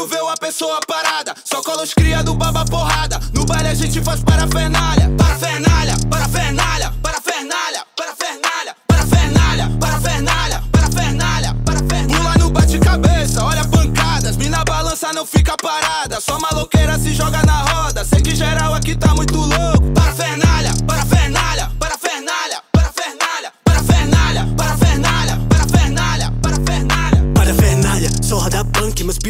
quero 0.00 0.06
ver 0.06 0.22
uma 0.22 0.34
pessoa 0.36 0.80
parada. 0.86 1.34
Só 1.44 1.62
cola 1.62 1.82
os 1.82 1.92
cria 1.92 2.22
do 2.22 2.34
baba 2.34 2.64
porrada. 2.64 3.20
No 3.34 3.44
baile 3.44 3.68
a 3.68 3.74
gente 3.74 4.00
faz 4.02 4.22
parafernalha. 4.22 5.10
Parafernalha, 5.16 5.94
parafernalha, 6.08 6.92
parafernalha, 7.02 7.86
parafernalha, 7.96 8.76
parafernalha, 8.86 9.70
parafernalha, 9.78 10.62
parafernalha, 10.72 11.56
parafernália. 11.64 12.16
Pula 12.16 12.34
no 12.38 12.50
bate-cabeça, 12.50 13.44
olha 13.44 13.64
pancadas. 13.66 14.36
Mina 14.36 14.64
balança, 14.64 15.12
não 15.12 15.26
fica 15.26 15.56
parada. 15.56 16.20
Só 16.20 16.38
maloqueira 16.38 16.98
se 16.98 17.12
joga 17.12 17.42
na 17.42 17.62
roda. 17.62 18.04
Sei 18.04 18.22
que 18.22 18.34
geral 18.34 18.74
aqui 18.74 18.96
tá 18.96 19.14
muito 19.14 19.36
louco. 19.36 19.79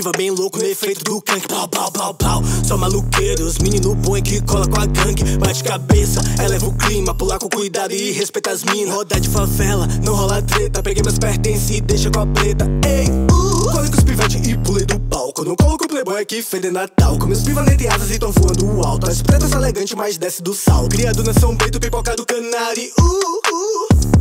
Piva 0.00 0.12
bem 0.16 0.30
louco 0.30 0.58
no 0.58 0.64
efeito 0.64 1.04
do 1.04 1.20
canque. 1.20 1.46
Pau, 1.46 1.68
pau, 1.68 1.92
pau, 1.92 2.14
pau. 2.14 2.42
Só 2.66 2.76
maluqueiro, 2.76 3.44
os 3.44 3.58
menino 3.58 3.94
bom 3.94 4.20
que 4.22 4.40
cola 4.42 4.66
com 4.66 4.80
a 4.80 4.86
gangue. 4.86 5.22
Bate 5.36 5.62
cabeça, 5.62 6.22
eleva 6.42 6.66
o 6.66 6.72
clima, 6.72 7.14
pular 7.14 7.38
com 7.38 7.50
cuidado 7.50 7.92
e 7.92 8.10
respeita 8.12 8.50
as 8.50 8.64
minas. 8.64 8.94
Rodar 8.94 9.20
de 9.20 9.28
favela, 9.28 9.86
não 10.02 10.14
rola 10.14 10.40
treta. 10.40 10.82
Peguei 10.82 11.02
meus 11.02 11.18
pertences 11.18 11.76
e 11.76 11.80
deixa 11.82 12.10
com 12.10 12.20
a 12.20 12.26
preta. 12.26 12.66
Ei, 12.86 13.08
uh, 13.08 13.72
colei 13.72 13.90
com 13.90 13.98
os 13.98 14.04
pivete 14.04 14.38
e 14.38 14.56
pulei 14.56 14.86
do 14.86 14.98
palco. 15.00 15.44
Não 15.44 15.54
colo 15.54 15.76
com 15.76 15.84
o 15.84 15.88
playboy 15.88 16.24
que 16.24 16.42
fede 16.42 16.70
Natal. 16.70 17.18
Com 17.18 17.26
meus 17.26 17.42
piva 17.42 17.62
nem 17.62 17.76
asas 17.88 18.10
e 18.10 18.18
tão 18.18 18.32
voando 18.32 18.80
alto. 18.82 19.06
As 19.06 19.20
pretas 19.20 19.52
elegante, 19.52 19.94
mas 19.94 20.16
desce 20.16 20.42
do 20.42 20.54
sal. 20.54 20.88
Criado 20.88 21.22
na 21.22 21.34
São 21.34 21.54
Bento, 21.54 21.78
pipoca 21.78 22.16
do 22.16 22.24
Canari. 22.24 22.90
Uh, 22.98 23.04
uh. 23.04 24.19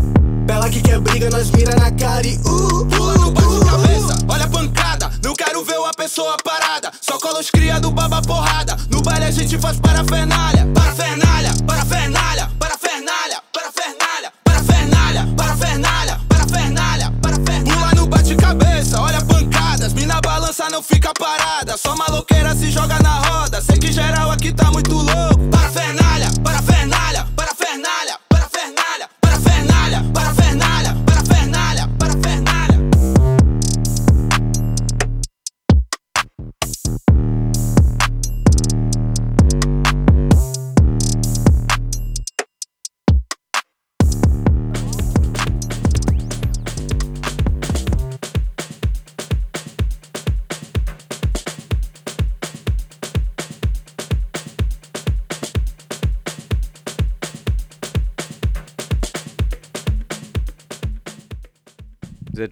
Bela 0.50 0.68
que 0.68 0.82
quer 0.82 1.00
briga, 1.00 1.30
nós 1.30 1.52
mira 1.52 1.76
na 1.76 1.92
cara 1.92 2.26
e 2.26 2.36
uh, 2.38 2.86
Pula 2.88 3.14
no 3.20 3.30
bate-cabeça, 3.30 4.18
olha 4.28 4.46
a 4.46 4.48
pancada. 4.48 5.12
Não 5.24 5.36
quero 5.36 5.64
ver 5.64 5.78
uma 5.78 5.92
pessoa 5.92 6.38
parada. 6.44 6.92
Só 7.00 7.20
cola 7.20 7.40
os 7.40 7.52
cria 7.52 7.80
do 7.80 7.92
baba 7.92 8.20
porrada. 8.24 8.76
No 8.90 9.00
baile 9.04 9.26
a 9.26 9.32
gente 9.32 9.60
faz 9.60 9.80
parafernália. 9.80 10.66
Parafernália, 10.74 11.52
parafernália, 11.68 12.50
parafernália, 12.58 13.42
parafernália, 13.54 14.34
parafernália, 14.44 15.28
parafernália, 15.38 16.20
parafernália, 16.28 17.14
parafernália. 17.22 17.76
Pula 17.76 17.92
no 17.94 18.08
bate-cabeça, 18.08 19.00
olha 19.02 19.20
a 19.20 19.26
pancada. 19.26 19.86
As 19.86 19.94
mina 19.94 20.20
balança, 20.20 20.68
não 20.72 20.82
fica 20.82 21.14
parada. 21.14 21.78
Só 21.78 21.96
maloqueira 21.96 22.56
se 22.56 22.72
joga 22.72 22.98
na 23.04 23.20
roda. 23.20 23.62
Sei 23.62 23.78
que 23.78 23.92
geral 23.92 24.32
aqui 24.32 24.52
tá 24.52 24.72
muito 24.72 24.96
louco. 24.96 25.39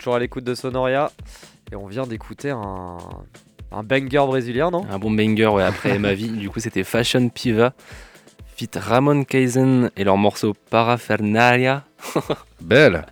Toujours 0.08 0.16
à 0.16 0.20
l'écoute 0.20 0.46
de 0.46 0.56
Sonoria 0.56 1.12
et 1.70 1.76
on 1.76 1.86
vient 1.86 2.08
d'écouter 2.08 2.50
un, 2.50 2.98
un 3.74 3.84
banger 3.84 4.26
brésilien, 4.26 4.72
non? 4.72 4.86
Un 4.90 5.00
bon 5.00 5.12
banger, 5.12 5.48
ouais, 5.48 5.64
après 5.64 6.00
ma 6.00 6.14
vie. 6.14 6.30
Du 6.30 6.50
coup, 6.50 6.62
c'était 6.62 6.86
Fashion 6.86 7.28
Piva, 7.28 7.74
fit 8.56 8.70
Ramon 8.74 9.26
Kaizen 9.26 9.92
et 9.98 10.06
leur 10.06 10.16
morceau 10.16 10.54
Parafernalia. 10.70 11.84
Belle 12.62 13.06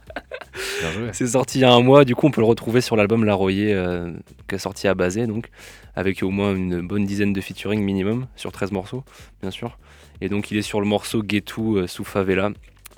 Bien 0.79 0.91
joué. 0.93 1.09
C'est 1.11 1.27
sorti 1.27 1.57
il 1.57 1.61
y 1.63 1.65
a 1.65 1.73
un 1.73 1.81
mois, 1.81 2.05
du 2.05 2.15
coup, 2.15 2.27
on 2.27 2.31
peut 2.31 2.39
le 2.39 2.47
retrouver 2.47 2.79
sur 2.79 2.95
l'album 2.95 3.25
La 3.25 3.33
Royer, 3.33 3.73
euh, 3.73 4.13
qui 4.47 4.55
est 4.55 4.59
sorti 4.59 4.87
à 4.87 4.93
Basé, 4.93 5.27
donc, 5.27 5.49
avec 5.97 6.23
au 6.23 6.29
moins 6.29 6.55
une 6.55 6.79
bonne 6.79 7.03
dizaine 7.03 7.33
de 7.33 7.41
featuring 7.41 7.81
minimum, 7.81 8.27
sur 8.37 8.53
13 8.53 8.71
morceaux, 8.71 9.03
bien 9.41 9.51
sûr. 9.51 9.77
Et 10.21 10.29
donc, 10.29 10.49
il 10.49 10.55
est 10.55 10.61
sur 10.61 10.79
le 10.79 10.87
morceau 10.87 11.23
Ghetto 11.23 11.75
euh, 11.75 11.87
sous 11.87 12.05
Favela, 12.05 12.51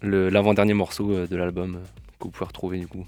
l'avant-dernier 0.04 0.76
morceau 0.76 1.12
euh, 1.12 1.26
de 1.26 1.36
l'album 1.36 1.78
euh, 1.78 1.80
que 2.20 2.26
vous 2.26 2.30
pouvez 2.30 2.46
retrouver, 2.46 2.78
du 2.78 2.86
coup. 2.86 3.08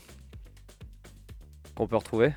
Qu'on 1.80 1.88
peut 1.88 1.95
retrouver 1.95 2.34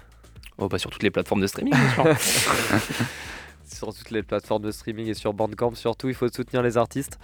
Oh, 0.57 0.69
bah, 0.69 0.79
sur 0.79 0.89
toutes 0.91 1.03
les 1.03 1.11
plateformes 1.11 1.41
de 1.41 1.49
streaming, 1.49 1.75
bien 1.75 1.91
sûr. 1.91 2.05
sur 3.65 3.93
toutes 3.93 4.13
les 4.13 4.23
plateformes 4.23 4.63
de 4.63 4.71
streaming 4.71 5.09
et 5.09 5.15
sur 5.15 5.35
Bandcamp 5.35 5.75
surtout, 5.75 6.09
il 6.09 6.15
faut 6.15 6.29
soutenir 6.29 6.63
les 6.63 6.77
artistes. 6.77 7.19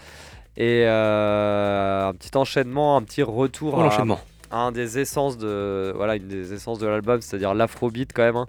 Et 0.57 0.83
euh, 0.85 2.09
un 2.09 2.15
petit 2.15 2.37
enchaînement, 2.37 2.97
un 2.97 3.03
petit 3.03 3.23
retour 3.23 3.75
Oh, 3.79 3.83
à, 4.51 4.57
un 4.57 4.73
des 4.73 4.99
essences 4.99 5.39
de 5.39 5.93
voilà, 5.95 6.17
une 6.17 6.27
des 6.27 6.53
essences 6.53 6.81
de 6.81 6.89
l'album, 6.89 7.21
c'est-à-dire 7.21 7.55
l'afrobeat 7.55 8.13
quand 8.13 8.25
même, 8.25 8.35
hein, 8.35 8.47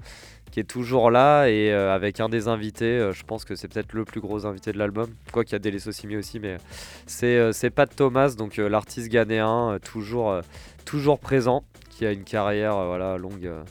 qui 0.49 0.59
est 0.59 0.63
toujours 0.63 1.11
là 1.11 1.45
et 1.45 1.72
euh, 1.72 1.93
avec 1.93 2.20
un 2.20 2.30
des 2.30 2.47
invités, 2.47 2.86
euh, 2.86 3.13
je 3.13 3.24
pense 3.24 3.45
que 3.45 3.53
c'est 3.53 3.67
peut-être 3.67 3.93
le 3.93 4.03
plus 4.03 4.20
gros 4.20 4.47
invité 4.47 4.72
de 4.72 4.80
l'album, 4.80 5.11
quoi 5.32 5.43
qu'il 5.43 5.53
y 5.53 5.55
a 5.57 5.59
Dele 5.59 5.80
Sosimi 5.80 6.15
aussi, 6.15 6.39
mais 6.39 6.57
c'est 7.05 7.53
c'est 7.53 7.70
Pat 7.70 7.95
Thomas, 7.95 8.34
donc 8.36 8.57
l'artiste 8.57 9.09
ghanéen, 9.09 9.78
toujours, 9.84 10.41
toujours 10.86 11.20
présent, 11.20 11.63
qui 12.00 12.06
a 12.06 12.14
une 12.14 12.24
carrière 12.24 12.78
euh, 12.78 12.88
voilà, 12.88 13.18
longue. 13.18 13.45
euh, 13.45 13.62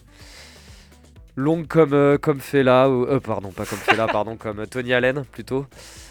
longue 1.34 1.66
comme, 1.66 1.94
euh, 1.94 2.18
comme 2.18 2.40
Fela, 2.40 2.90
ou, 2.90 3.04
euh, 3.06 3.20
pardon, 3.20 3.50
pas 3.52 3.64
comme 3.64 3.78
Fela, 3.78 4.06
pardon, 4.12 4.36
comme 4.36 4.66
Tony 4.66 4.92
Allen 4.92 5.24
plutôt. 5.32 5.64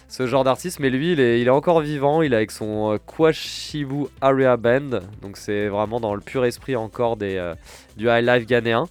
Ce 0.09 0.25
genre 0.25 0.43
d'artiste, 0.43 0.79
mais 0.79 0.89
lui 0.89 1.11
il 1.11 1.19
est, 1.19 1.41
il 1.41 1.47
est 1.47 1.51
encore 1.51 1.81
vivant, 1.81 2.21
il 2.23 2.33
est 2.33 2.37
avec 2.37 2.49
son 2.51 2.93
euh, 2.93 2.97
Kwashibu 2.97 4.05
Area 4.21 4.57
Band, 4.57 5.01
donc 5.21 5.37
c'est 5.37 5.67
vraiment 5.67 5.99
dans 5.99 6.15
le 6.15 6.21
pur 6.21 6.43
esprit 6.45 6.75
encore 6.75 7.17
des, 7.17 7.35
euh, 7.35 7.53
du 7.97 8.07
high 8.07 8.25
life 8.25 8.47
ghanéen. 8.47 8.85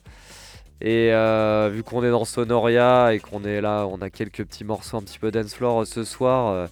Et 0.82 1.10
euh, 1.12 1.70
vu 1.72 1.82
qu'on 1.82 2.04
est 2.04 2.10
dans 2.10 2.26
Sonoria 2.26 3.14
et 3.14 3.18
qu'on 3.18 3.42
est 3.44 3.60
là, 3.62 3.86
on 3.90 4.00
a 4.02 4.10
quelques 4.10 4.44
petits 4.44 4.64
morceaux 4.64 4.98
un 4.98 5.02
petit 5.02 5.18
peu 5.18 5.30
dance 5.32 5.54
floor 5.54 5.86
ce 5.86 6.04
soir, 6.04 6.68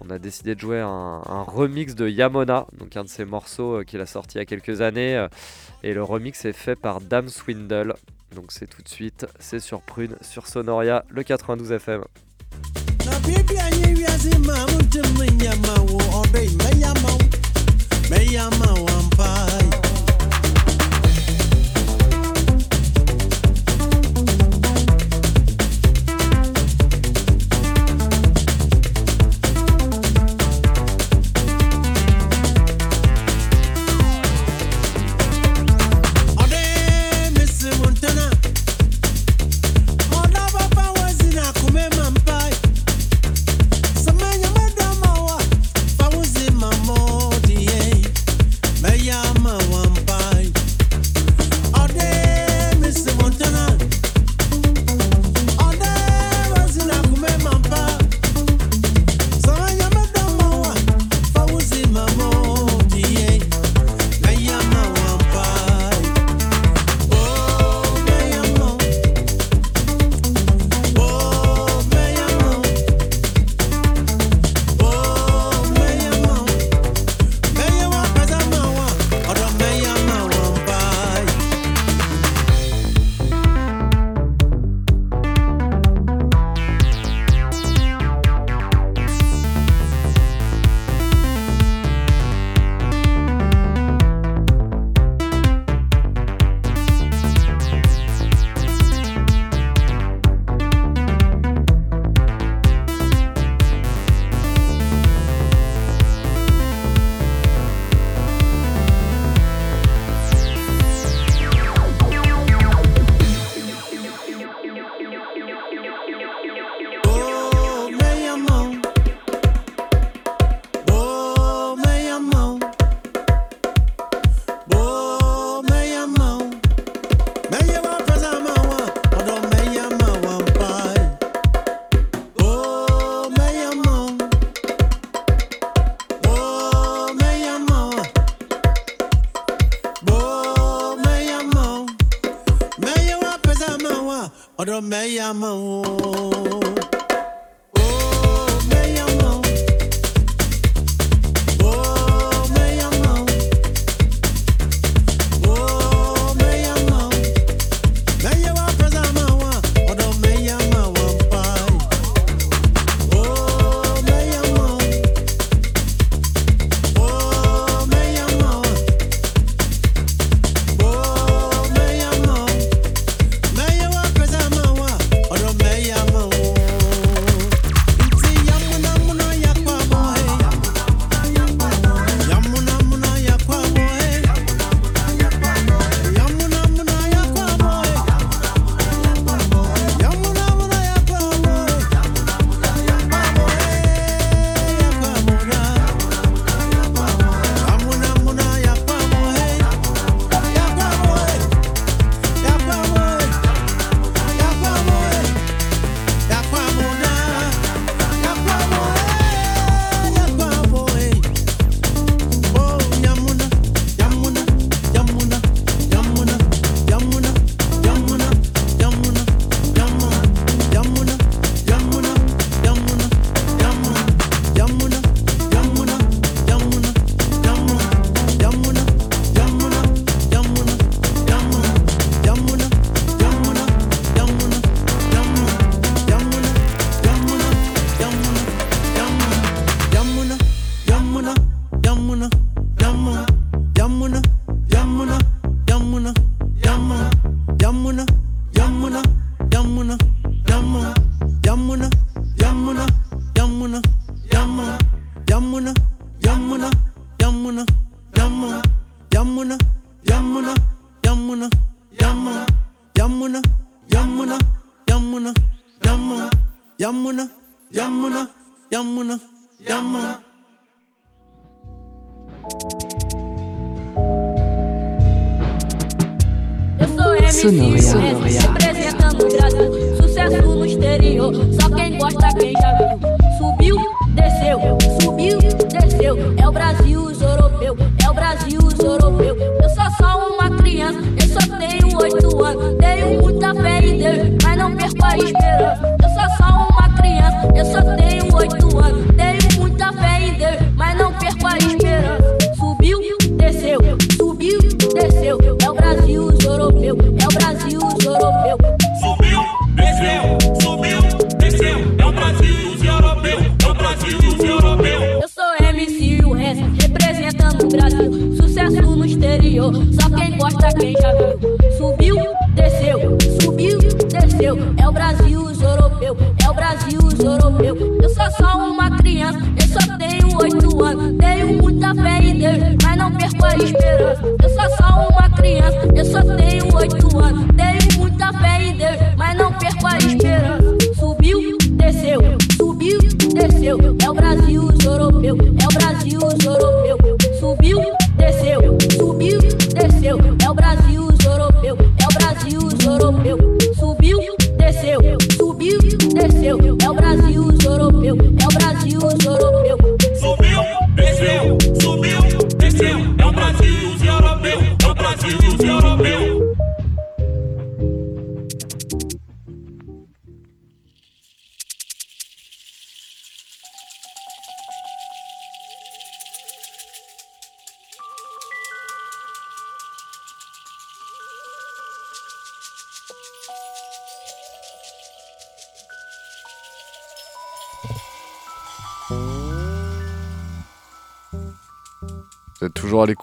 on 0.00 0.10
a 0.10 0.18
décidé 0.20 0.54
de 0.54 0.60
jouer 0.60 0.78
un, 0.80 1.22
un 1.26 1.42
remix 1.42 1.96
de 1.96 2.08
Yamona, 2.08 2.66
donc 2.78 2.96
un 2.96 3.02
de 3.02 3.08
ses 3.08 3.24
morceaux 3.24 3.82
qu'il 3.84 4.00
a 4.00 4.06
sorti 4.06 4.36
il 4.36 4.38
y 4.38 4.42
a 4.42 4.44
quelques 4.44 4.80
années. 4.80 5.26
Et 5.82 5.94
le 5.94 6.02
remix 6.02 6.44
est 6.44 6.52
fait 6.52 6.76
par 6.76 7.00
Dame 7.00 7.28
Swindle. 7.28 7.94
Donc 8.34 8.52
c'est 8.52 8.66
tout 8.66 8.82
de 8.82 8.88
suite, 8.88 9.26
c'est 9.38 9.60
sur 9.60 9.82
Prune, 9.82 10.16
sur 10.20 10.46
Sonoria, 10.46 11.04
le 11.10 11.22
92 11.22 11.72
FM. 11.72 12.02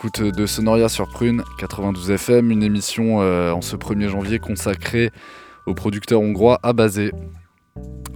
de 0.07 0.45
Sonoria 0.45 0.87
sur 0.87 1.09
Prune 1.09 1.43
92 1.57 2.11
FM, 2.11 2.51
une 2.51 2.63
émission 2.63 3.21
euh, 3.21 3.51
en 3.51 3.59
ce 3.59 3.75
1er 3.75 4.07
janvier 4.07 4.39
consacrée 4.39 5.11
au 5.65 5.73
producteur 5.73 6.21
hongrois 6.21 6.57
Abazé. 6.63 7.11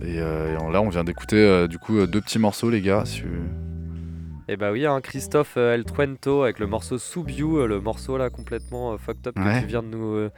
Et, 0.01 0.19
euh, 0.19 0.57
et 0.57 0.71
là, 0.71 0.81
on 0.81 0.88
vient 0.88 1.03
d'écouter 1.03 1.36
euh, 1.36 1.67
du 1.67 1.79
coup 1.79 2.05
deux 2.07 2.21
petits 2.21 2.39
morceaux, 2.39 2.69
les 2.69 2.79
gars. 2.79 3.03
Si... 3.05 3.19
Et 3.19 4.53
eh 4.53 4.55
bah 4.55 4.71
oui, 4.71 4.86
hein, 4.86 5.01
Christophe 5.01 5.57
El 5.57 5.84
Twento 5.84 6.43
avec 6.43 6.59
le 6.59 6.67
morceau 6.67 6.97
Subiu, 6.97 7.67
le 7.67 7.81
morceau 7.81 8.17
là 8.17 8.29
complètement 8.29 8.97
fucked 8.97 9.27
up 9.27 9.38
ouais. 9.38 9.55
que 9.55 9.61
tu 9.61 9.67
viens 9.67 9.84
de 9.84 9.88
nous, 9.88 10.29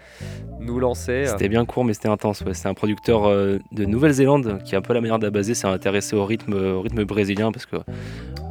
nous 0.59 0.79
lancer. 0.79 1.25
C'était 1.27 1.49
bien 1.49 1.65
court, 1.65 1.85
mais 1.85 1.93
c'était 1.93 2.09
intense. 2.09 2.41
Ouais. 2.41 2.55
C'est 2.55 2.67
un 2.67 2.73
producteur 2.73 3.29
de 3.29 3.85
Nouvelle-Zélande 3.85 4.63
qui 4.63 4.73
est 4.73 4.77
un 4.77 4.81
peu 4.81 4.93
la 4.93 5.01
manière 5.01 5.19
d'Abazé, 5.19 5.53
s'est 5.53 5.67
intéressé 5.67 6.15
au 6.15 6.25
rythme, 6.25 6.53
au 6.53 6.81
rythme 6.81 7.03
brésilien 7.03 7.51
parce 7.51 7.67
que 7.67 7.77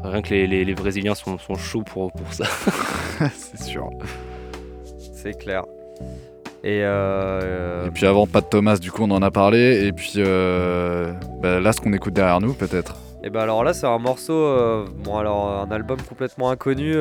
Rien 0.05 0.23
que 0.23 0.29
les, 0.29 0.47
les, 0.47 0.75
Brésiliens 0.75 1.15
sont, 1.15 1.39
sont, 1.39 1.55
chauds 1.55 1.83
pour, 1.83 2.13
pour 2.13 2.33
ça. 2.33 2.45
c'est 3.35 3.63
sûr. 3.63 3.89
C'est 4.99 5.39
clair. 5.39 5.65
Euh, 6.65 7.41
euh, 7.43 7.87
Et, 7.87 7.91
puis 7.91 8.07
avant, 8.07 8.27
pas 8.27 8.41
de 8.41 8.47
Thomas, 8.47 8.77
du 8.77 8.91
coup, 8.91 9.03
on 9.03 9.11
en 9.11 9.23
a 9.23 9.31
parlé. 9.31 9.87
Et 9.87 9.93
puis 9.93 10.15
euh, 10.17 11.13
bah, 11.41 11.61
là, 11.61 11.73
ce 11.73 11.81
qu'on 11.81 11.93
écoute 11.93 12.15
derrière 12.15 12.41
nous, 12.41 12.55
peut-être. 12.55 12.97
Et 13.23 13.31
bah 13.31 13.43
alors 13.43 13.65
là, 13.65 13.73
c'est 13.73 13.87
un 13.87 13.99
morceau, 13.99 14.85
bon 14.99 15.17
alors 15.17 15.49
un 15.49 15.71
album 15.71 15.97
complètement 16.03 16.51
inconnu. 16.51 16.93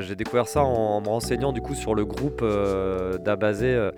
J'ai 0.00 0.16
découvert 0.16 0.48
ça 0.48 0.64
en, 0.64 1.00
me 1.00 1.06
renseignant 1.06 1.52
du 1.52 1.60
coup 1.60 1.76
sur 1.76 1.94
le 1.94 2.04
groupe 2.04 2.44
d'Abazé 3.24 3.90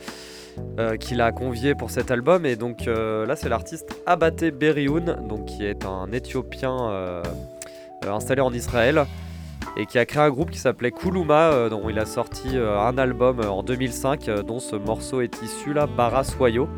qui 1.01 1.15
l'a 1.15 1.33
convié 1.33 1.75
pour 1.75 1.91
cet 1.91 2.11
album. 2.11 2.45
Et 2.45 2.57
donc 2.57 2.85
là, 2.85 3.35
c'est 3.35 3.49
l'artiste 3.49 3.99
Abate 4.05 4.45
Berioun, 4.45 5.17
donc 5.27 5.47
qui 5.47 5.65
est 5.65 5.87
un 5.87 6.13
Éthiopien 6.13 7.23
installé 8.09 8.41
en 8.41 8.53
Israël 8.53 9.07
et 9.77 9.87
qui 9.87 9.99
a 9.99 10.05
créé 10.07 10.23
un 10.23 10.31
groupe 10.31 10.51
qui 10.51 10.59
s'appelait 10.59 10.91
Kuluma, 10.93 11.51
euh, 11.53 11.69
dont 11.69 11.89
il 11.89 11.99
a 11.99 12.07
sorti 12.07 12.49
euh, 12.57 12.79
un 12.79 12.97
album 12.99 13.41
euh, 13.41 13.49
en 13.49 13.63
2005, 13.63 14.29
euh, 14.29 14.43
dont 14.43 14.61
ce 14.61 14.77
morceau 14.77 15.21
est 15.21 15.43
issu 15.43 15.73
là, 15.73 15.87
Bara 15.87 16.23
Soyo. 16.25 16.69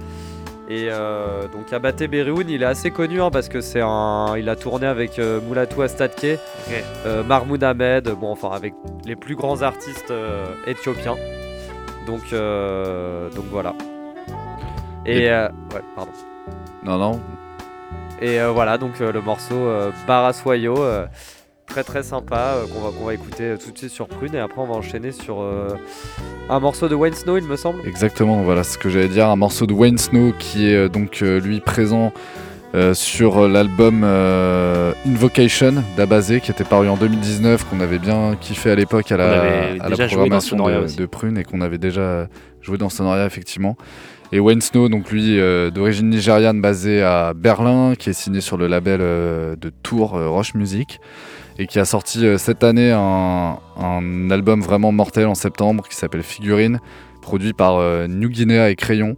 Et 0.69 0.89
euh, 0.91 1.43
donc 1.53 1.73
Abate 1.73 2.03
Berioun, 2.05 2.49
il 2.49 2.63
est 2.63 2.67
assez 2.67 2.91
connu 2.91 3.21
hein, 3.23 3.31
parce 3.31 3.49
que 3.49 3.61
c'est 3.61 3.83
un, 3.83 4.35
il 4.37 4.49
a 4.49 4.57
tourné 4.57 4.87
avec 4.87 5.19
euh, 5.21 5.41
Moulatou 5.41 5.83
Astadke, 5.83 6.39
euh, 7.07 7.23
Mahmoud 7.23 7.63
Ahmed, 7.63 8.09
bon 8.21 8.31
enfin 8.33 8.51
avec 8.51 8.75
les 9.05 9.15
plus 9.15 9.37
grands 9.37 9.63
artistes 9.63 10.11
euh, 10.11 10.45
éthiopiens. 10.67 11.15
Donc 12.09 12.33
euh, 12.33 13.31
donc 13.31 13.45
voilà. 13.51 13.75
Et, 15.05 15.19
Et- 15.25 15.31
euh, 15.31 15.49
ouais, 15.73 15.83
pardon. 15.95 16.11
Non, 16.83 16.99
non. 16.99 17.21
Et 18.23 18.41
euh, 18.41 18.51
voilà, 18.51 18.79
donc 18.79 19.01
euh, 19.01 19.13
le 19.13 19.21
morceau 19.21 19.55
euh, 19.55 19.91
Baraswayo, 20.07 20.83
euh, 20.83 21.07
très 21.67 21.85
très 21.85 22.03
sympa, 22.03 22.55
euh, 22.57 22.65
qu'on 22.67 22.81
va, 22.81 22.91
qu'on 22.97 23.05
va 23.05 23.15
écouter 23.15 23.55
tout 23.63 23.71
de 23.73 23.79
suite 23.79 23.91
sur 23.91 24.09
Prune. 24.09 24.35
Et 24.35 24.39
après, 24.39 24.61
on 24.61 24.67
va 24.67 24.75
enchaîner 24.75 25.13
sur 25.13 25.43
euh, 25.43 25.69
un 26.49 26.61
morceau 26.61 26.89
de 26.89 26.95
Wayne 26.95 27.15
Snow, 27.15 27.37
il 27.37 27.45
me 27.45 27.57
semble. 27.57 27.87
Exactement, 27.87 28.43
voilà 28.43 28.65
ce 28.65 28.79
que 28.79 28.89
j'allais 28.89 29.09
dire. 29.09 29.29
Un 29.29 29.37
morceau 29.37 29.67
de 29.67 29.75
Wayne 29.75 29.99
Snow 29.99 30.33
qui 30.39 30.71
est 30.71 30.75
euh, 30.75 30.89
donc 30.89 31.21
euh, 31.23 31.41
lui 31.41 31.61
présent 31.61 32.13
euh, 32.75 32.95
sur 32.95 33.47
l'album 33.49 34.03
euh, 34.05 34.93
Invocation 35.07 35.75
d'Abazé 35.97 36.41
qui 36.41 36.51
était 36.51 36.65
paru 36.65 36.89
en 36.89 36.97
2019, 36.97 37.65
qu'on 37.69 37.81
avait 37.81 37.99
bien 37.99 38.35
kiffé 38.41 38.71
à 38.71 38.75
l'époque 38.75 39.13
à 39.13 39.17
la, 39.17 39.33
à 39.81 39.89
la 39.89 40.07
programmation 40.09 40.57
de, 40.57 40.97
de 40.97 41.07
Prune 41.07 41.39
et 41.39 41.45
qu'on 41.45 41.61
avait 41.61 41.79
déjà 41.79 42.29
joué 42.63 42.79
dans 42.79 42.89
Sonoria 42.89 43.25
effectivement. 43.27 43.77
Et 44.33 44.41
Wayne 44.41 44.61
Snow, 44.61 44.89
donc 44.89 45.11
lui 45.13 45.39
euh, 45.39 45.71
d'origine 45.71 46.11
nigériane 46.11 46.61
basé 46.61 47.01
à 47.01 47.33
Berlin, 47.33 47.95
qui 47.97 48.11
est 48.11 48.13
signé 48.13 48.41
sur 48.41 48.57
le 48.57 48.67
label 48.67 49.01
euh, 49.01 49.55
de 49.55 49.71
Tours 49.71 50.17
euh, 50.17 50.29
Roche 50.29 50.55
Music 50.55 51.01
et 51.59 51.67
qui 51.69 51.79
a 51.79 51.85
sorti 51.85 52.27
cette 52.39 52.65
année 52.65 52.93
un, 52.93 53.59
album 54.31 54.61
vraiment 54.61 54.93
mortel 54.93 55.27
en 55.27 55.35
septembre 55.35 55.89
qui 55.89 55.97
s'appelle 55.97 56.23
Figurine, 56.23 56.81
produit 57.23 57.55
par 57.55 57.81
New 58.09 58.29
Guinea 58.29 58.69
et 58.69 58.77
Crayon. 58.77 59.17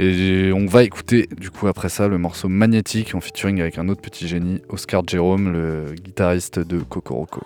Et 0.00 0.50
on 0.52 0.66
va 0.66 0.82
écouter 0.82 1.28
du 1.38 1.50
coup 1.50 1.68
après 1.68 1.88
ça 1.88 2.08
le 2.08 2.18
morceau 2.18 2.48
Magnétique 2.48 3.14
en 3.14 3.20
featuring 3.20 3.60
avec 3.60 3.78
un 3.78 3.88
autre 3.88 4.00
petit 4.00 4.26
génie, 4.26 4.60
Oscar 4.68 5.04
Jérôme, 5.06 5.52
le 5.52 5.94
guitariste 5.94 6.58
de 6.58 6.80
Kokoroko. 6.80 7.42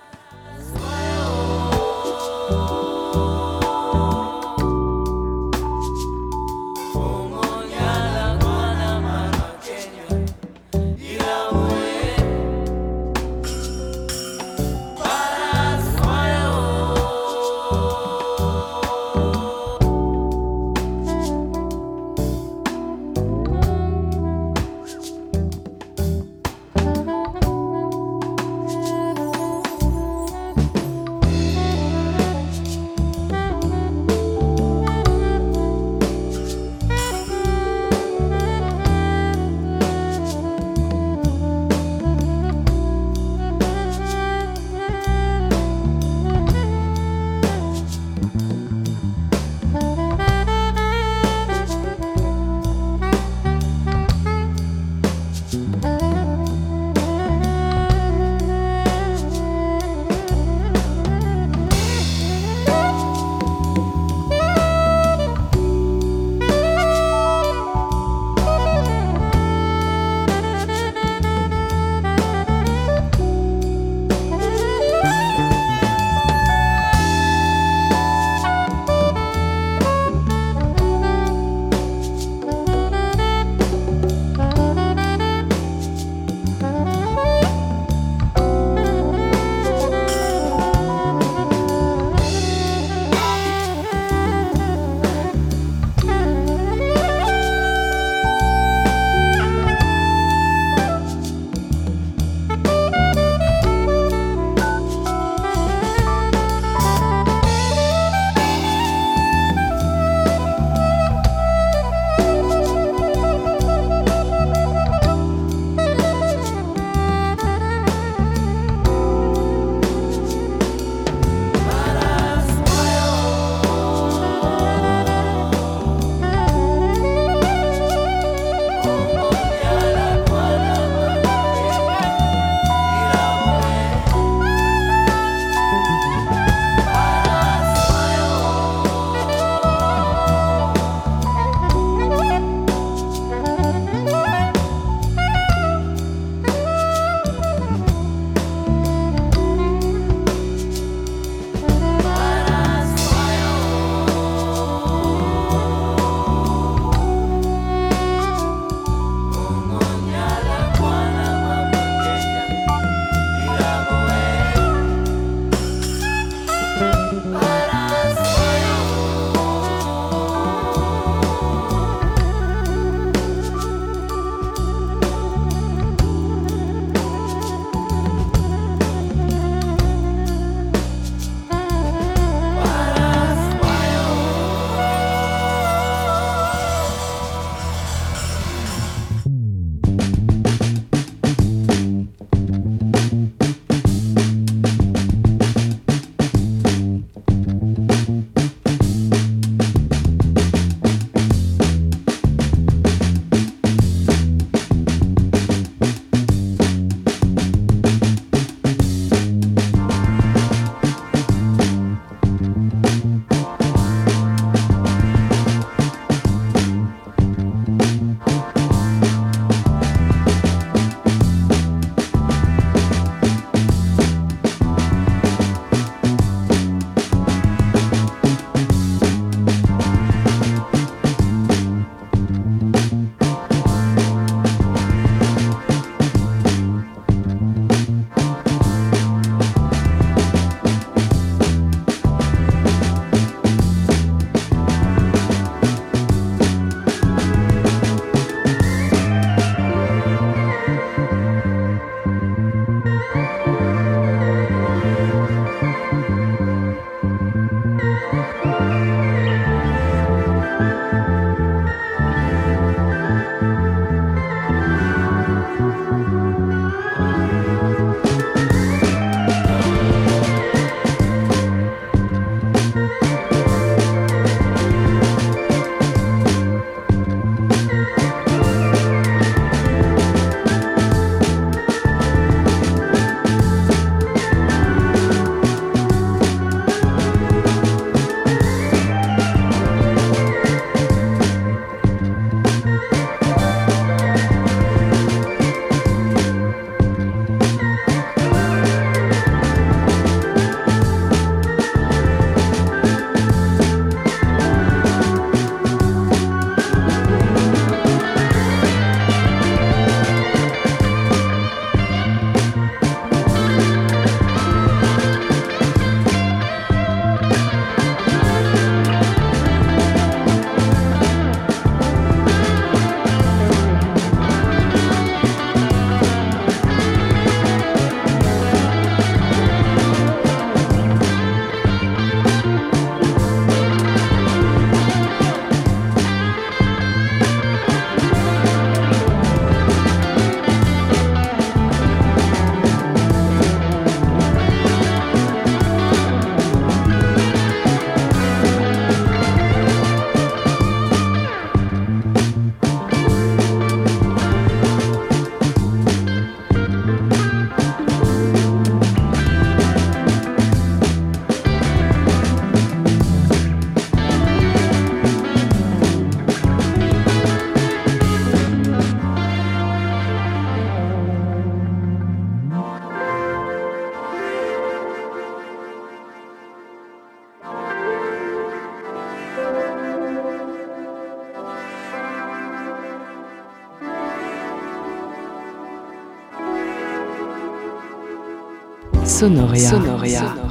Sonoria. 389.24 389.70
Sonoria. 389.70 390.43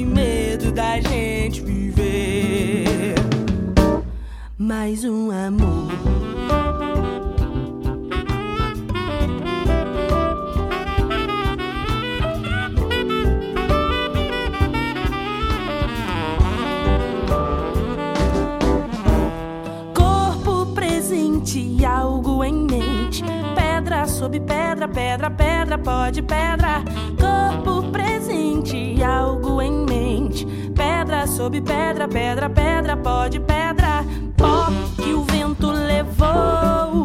de 0.00 0.06
medo 0.06 0.72
da 0.72 0.98
gente 0.98 1.60
viver 1.60 3.14
mais 4.56 5.04
um 5.04 5.30
amor. 5.30 5.90
Corpo 19.94 20.72
presente, 20.72 21.84
algo 21.84 22.42
em 22.42 22.54
mente. 22.64 23.22
Pedra 23.54 24.06
sob 24.06 24.40
pedra, 24.40 24.88
pedra, 24.88 25.30
pedra, 25.30 25.76
pode 25.76 26.22
pedra. 26.22 26.82
Corpo 27.20 27.90
presente, 27.90 29.02
algo 29.02 29.60
em 29.60 29.72
mente 29.72 29.89
Pedra 30.74 31.26
sob 31.26 31.60
pedra, 31.60 32.08
pedra, 32.08 32.48
pedra 32.48 32.96
pode, 32.96 33.40
pedra. 33.40 34.04
Pó 34.36 34.66
que 35.02 35.12
o 35.12 35.24
vento 35.24 35.70
levou. 35.70 36.99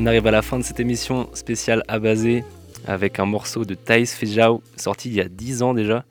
On 0.00 0.06
arrive 0.06 0.28
à 0.28 0.30
la 0.30 0.42
fin 0.42 0.58
de 0.58 0.62
cette 0.62 0.78
émission 0.78 1.28
spéciale 1.34 1.82
à 1.88 1.98
baser 1.98 2.44
avec 2.86 3.18
un 3.18 3.24
morceau 3.26 3.64
de 3.64 3.74
Thaïs 3.74 4.14
Fejao 4.14 4.62
sorti 4.76 5.08
il 5.08 5.14
y 5.16 5.20
a 5.20 5.28
10 5.28 5.62
ans 5.64 5.74
déjà. 5.74 6.04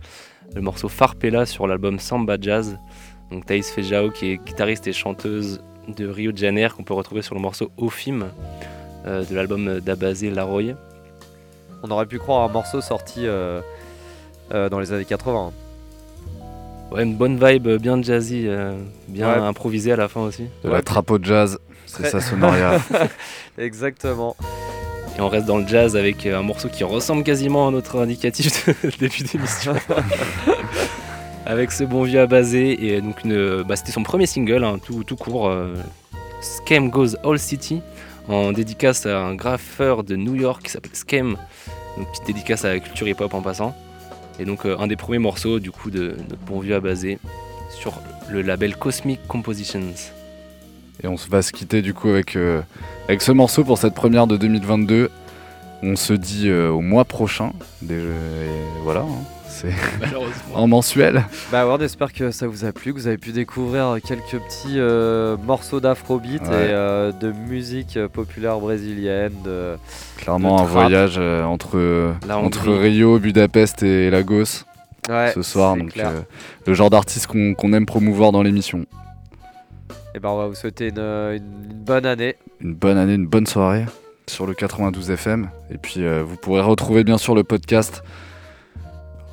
Le 0.54 0.62
morceau 0.62 0.90
Farpella 0.90 1.46
sur 1.46 1.68
l'album 1.68 1.98
Samba 1.98 2.36
Jazz. 2.40 2.78
Donc 3.32 3.46
Thaïs 3.46 3.72
Fejao 3.72 4.12
qui 4.12 4.32
est 4.34 4.38
guitariste 4.46 4.88
et 4.88 4.94
chanteuse 4.94 5.62
de 5.88 6.06
Rio 6.06 6.34
de 6.34 6.38
Janeiro 6.38 6.76
qu'on 6.76 6.84
peut 6.84 6.94
retrouver 6.94 7.22
sur 7.22 7.34
le 7.34 7.40
morceau 7.40 7.72
Ofim 7.78 8.26
euh, 9.06 9.24
de 9.24 9.34
l'album 9.34 9.80
d'Abazé 9.80 10.32
Laroy. 10.32 10.74
On 11.82 11.90
aurait 11.90 12.08
pu 12.08 12.20
croire 12.20 12.44
un 12.50 12.52
morceau 12.52 12.82
sorti 12.82 13.22
euh, 13.26 13.62
euh, 14.54 14.68
dans 14.68 14.82
les 14.82 14.92
années 14.92 15.06
80. 15.06 15.54
Ouais, 16.92 17.04
une 17.04 17.16
bonne 17.16 17.38
vibe 17.42 17.68
bien 17.82 18.02
jazzy, 18.02 18.44
euh, 18.48 18.78
bien 19.08 19.30
Ouais. 19.30 19.40
improvisée 19.40 19.94
à 19.94 19.96
la 19.96 20.10
fin 20.10 20.22
aussi. 20.22 20.46
De 20.64 20.70
la 20.70 20.82
trapo 20.82 21.20
jazz, 21.22 21.58
c'est 21.88 22.10
ça 22.10 22.22
Sonoria. 22.22 22.80
Exactement. 23.58 24.36
Et 25.18 25.22
on 25.22 25.30
reste 25.30 25.48
dans 25.48 25.58
le 25.58 25.68
jazz 25.68 25.96
avec 25.96 26.26
euh, 26.26 26.38
un 26.38 26.44
morceau 26.44 26.70
qui 26.70 26.84
ressemble 26.84 27.24
quasiment 27.24 27.68
à 27.68 27.72
notre 27.72 28.00
indicatif 28.00 28.68
de 28.68 28.90
début 29.00 29.24
d'émission. 29.24 29.74
avec 31.48 31.72
ce 31.72 31.84
bon 31.84 32.04
vieux 32.04 32.20
à 32.20 32.28
baser. 32.28 32.86
Et 32.86 33.02
donc, 33.02 33.24
une, 33.24 33.64
bah, 33.64 33.76
c'était 33.76 33.92
son 33.92 34.04
premier 34.04 34.28
single, 34.28 34.64
hein, 34.64 34.78
tout, 34.84 35.04
tout 35.04 35.16
court. 35.16 35.48
euh, 35.48 35.74
Scam 36.42 36.90
Goes 36.90 37.16
All 37.24 37.40
City, 37.40 37.82
en 38.28 38.52
dédicace 38.52 39.06
à 39.08 39.20
un 39.20 39.34
graffeur 39.34 40.04
de 40.04 40.16
New 40.16 40.36
York 40.36 40.64
qui 40.64 40.72
s'appelle 40.72 40.92
Scam. 40.94 41.36
Donc, 41.98 42.12
petite 42.12 42.28
dédicace 42.28 42.64
à 42.66 42.70
la 42.74 42.80
culture 42.80 43.08
hip-hop 43.08 43.34
en 43.34 43.42
passant. 43.42 43.76
Et 44.40 44.46
donc, 44.46 44.66
euh, 44.66 44.78
un 44.78 44.86
des 44.86 44.98
premiers 44.98 45.18
morceaux 45.18 45.60
du 45.60 45.72
coup 45.72 45.90
de 45.90 46.16
notre 46.30 46.44
bon 46.46 46.60
vieux 46.60 46.76
à 46.76 46.80
baser 46.80 47.18
sur 47.72 48.00
le 48.30 48.44
label 48.44 48.76
Cosmic 48.76 49.26
Compositions. 49.28 49.82
Et 51.04 51.08
on 51.08 51.16
va 51.30 51.42
se 51.42 51.52
quitter 51.52 51.82
du 51.82 51.94
coup 51.94 52.10
avec, 52.10 52.36
euh, 52.36 52.62
avec 53.08 53.22
ce 53.22 53.32
morceau 53.32 53.64
pour 53.64 53.78
cette 53.78 53.94
première 53.94 54.28
de 54.28 54.38
2022. 54.38 55.10
On 55.84 55.96
se 55.96 56.14
dit 56.14 56.50
euh, 56.50 56.70
au 56.70 56.82
mois 56.82 57.06
prochain. 57.06 57.52
Déjà, 57.84 58.02
et 58.02 58.82
voilà, 58.84 59.02
hein, 59.02 59.24
c'est 59.48 59.70
en 60.56 60.68
mensuel. 60.68 61.24
Bah 61.52 61.68
ouais, 61.68 61.74
on 61.78 61.84
espère 61.84 62.12
que 62.14 62.32
ça 62.32 62.48
vous 62.48 62.66
a 62.66 62.72
plu, 62.72 62.94
que 62.94 63.00
vous 63.00 63.06
avez 63.08 63.20
pu 63.20 63.32
découvrir 63.32 63.98
quelques 64.04 64.40
petits 64.44 64.80
euh, 64.80 65.38
morceaux 65.38 65.80
d'afrobeat 65.80 66.42
Ouais. 66.42 66.48
et 66.48 66.72
euh, 66.72 67.12
de 67.12 67.32
musique 67.32 68.00
populaire 68.12 68.58
brésilienne. 68.60 69.34
De, 69.46 69.76
Clairement 70.18 70.56
de 70.58 70.62
un 70.62 70.66
voyage 70.66 71.16
euh, 71.20 71.44
entre, 71.44 72.16
entre. 72.28 72.70
Rio, 72.74 73.20
Budapest 73.20 73.84
et 73.84 74.10
Lagos 74.10 74.64
Ouais, 75.10 75.32
ce 75.34 75.42
soir. 75.44 75.78
Donc 75.78 75.96
euh, 75.98 76.22
le 76.66 76.74
genre 76.74 76.90
d'artiste 76.90 77.28
qu'on 77.28 77.54
qu'on 77.54 77.72
aime 77.74 77.86
promouvoir 77.86 78.32
dans 78.32 78.42
l'émission. 78.42 78.86
Et 80.18 80.20
ben 80.20 80.30
on 80.30 80.38
va 80.40 80.48
vous 80.48 80.56
souhaiter 80.56 80.88
une, 80.88 80.98
une 80.98 81.74
bonne 81.86 82.08
année. 82.08 82.38
Une 82.60 82.74
bonne 82.74 82.98
année, 82.98 83.14
une 83.14 83.28
bonne 83.28 83.46
soirée 83.46 83.86
sur 84.26 84.48
le 84.48 84.56
92 84.56 85.12
FM. 85.12 85.52
Et 85.70 85.78
puis 85.78 86.04
euh, 86.04 86.24
vous 86.24 86.38
pourrez 86.38 86.62
retrouver 86.62 87.04
bien 87.04 87.20
sûr 87.20 87.36
le 87.36 87.44
podcast 87.44 88.02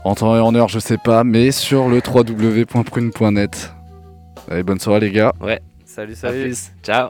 en 0.04 0.14
temps 0.14 0.36
et 0.36 0.40
en 0.40 0.54
heure, 0.54 0.68
je 0.68 0.78
sais 0.78 0.98
pas, 0.98 1.24
mais 1.24 1.52
sur 1.52 1.88
le 1.88 2.02
www.prune.net. 2.06 3.72
Allez, 4.50 4.62
bonne 4.62 4.78
soirée 4.78 5.00
les 5.00 5.10
gars. 5.10 5.32
Ouais. 5.40 5.62
Salut, 5.86 6.14
salut. 6.14 6.54
Ciao. 6.82 7.08